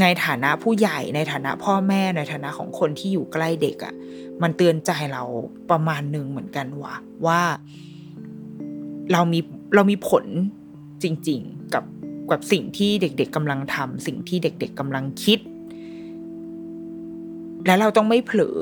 [0.01, 3.95] ในฐานะผู้ใหญ่ในฐานะพ่อแม่ในฐานะของคนที่อยู่ใกล้เด็กอะ่ะ
[4.43, 5.22] มันเตือนใจเรา
[5.70, 6.95] ประมาณหนึ่งเหมือนกันว่า
[7.26, 7.41] ว่า
[9.12, 9.41] เรามี
[9.74, 10.24] เรามีผล
[11.03, 11.84] จริง ๆ กับ
[12.30, 15.39] กับสิ่งที่เด็ก ๆกำลังทำสิ่งที่เด็ก ๆกำลังคิด
[17.66, 18.60] และเราต้องไม่เผลอ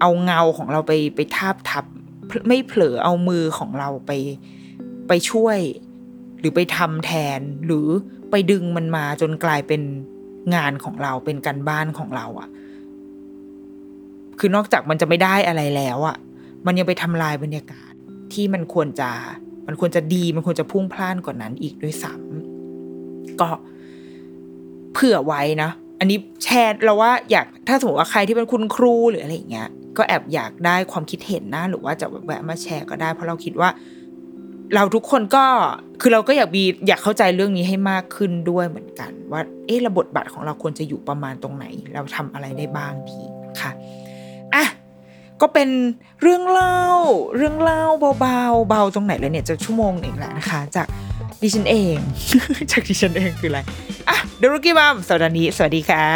[0.00, 1.84] เอาเงาของเราไปไปทาบทับ
[2.48, 4.12] ไม่เผลอเอามือของเราไป
[5.08, 5.58] ไปช่วย
[6.38, 7.86] หรือไปทำแทน หรือ
[8.30, 9.82] ไปดึงมันมาจนกลายเป็น
[10.54, 12.48] งานของเราเป็นการบ้านของเราอะ่ะ
[14.38, 16.16] คือนอกจากมันจะไม่ได้อะไรแล้วอะ่ะ
[16.66, 17.92] มันยังไปทำลายบรรยากาศ
[18.32, 19.10] ที่มันควรจะ
[19.66, 23.48] มันควรจะดีมันควรจะพุ่งพล่านกว่านั้นอีกด้วยซ้ำก็
[24.92, 25.70] เผื่อไว้นะ
[26.00, 33.70] อันนี้แชร์เราว่าอยากถ้าสมมติว่าใครที่เป็นคุณครูหรืออะไรอย่างเงี้ย ก็แอบอยากได้ความคิดเห็นนะ หรือว่าจะแวะมาแชร์ก็ได้ เพราะเราคิดว่า
[34.74, 35.44] เราทุกคนก็
[36.00, 43.18] คือเราก็อยากมีอยากเข้าใจเรื่องนี้ให้มากขึ้นด้วยเหมือนกัน ว่า เอ๊ะระบทบาทของเราควรจะอยู่ประมาณตรงไหน เราทำอะไรได้บ้างดี
[43.60, 43.70] ค่ะ
[44.54, 44.64] อะ
[45.40, 45.68] ก็เป็น
[46.22, 46.82] เรื่องเล่า
[47.36, 47.82] เรื่องเล่า
[48.20, 50.86] เบาๆเบาตรงไหนเลยเนี่ยจะชั่วโมงหนึ่งแหล้วนะคะ จาก
[51.42, 51.96] ดิฉันเอง
[52.70, 53.60] จากดิฉันเองคืออะไร
[54.08, 56.06] อะเดรุกี้มัมสัปดาห์นี้ สวัสดีค่ะ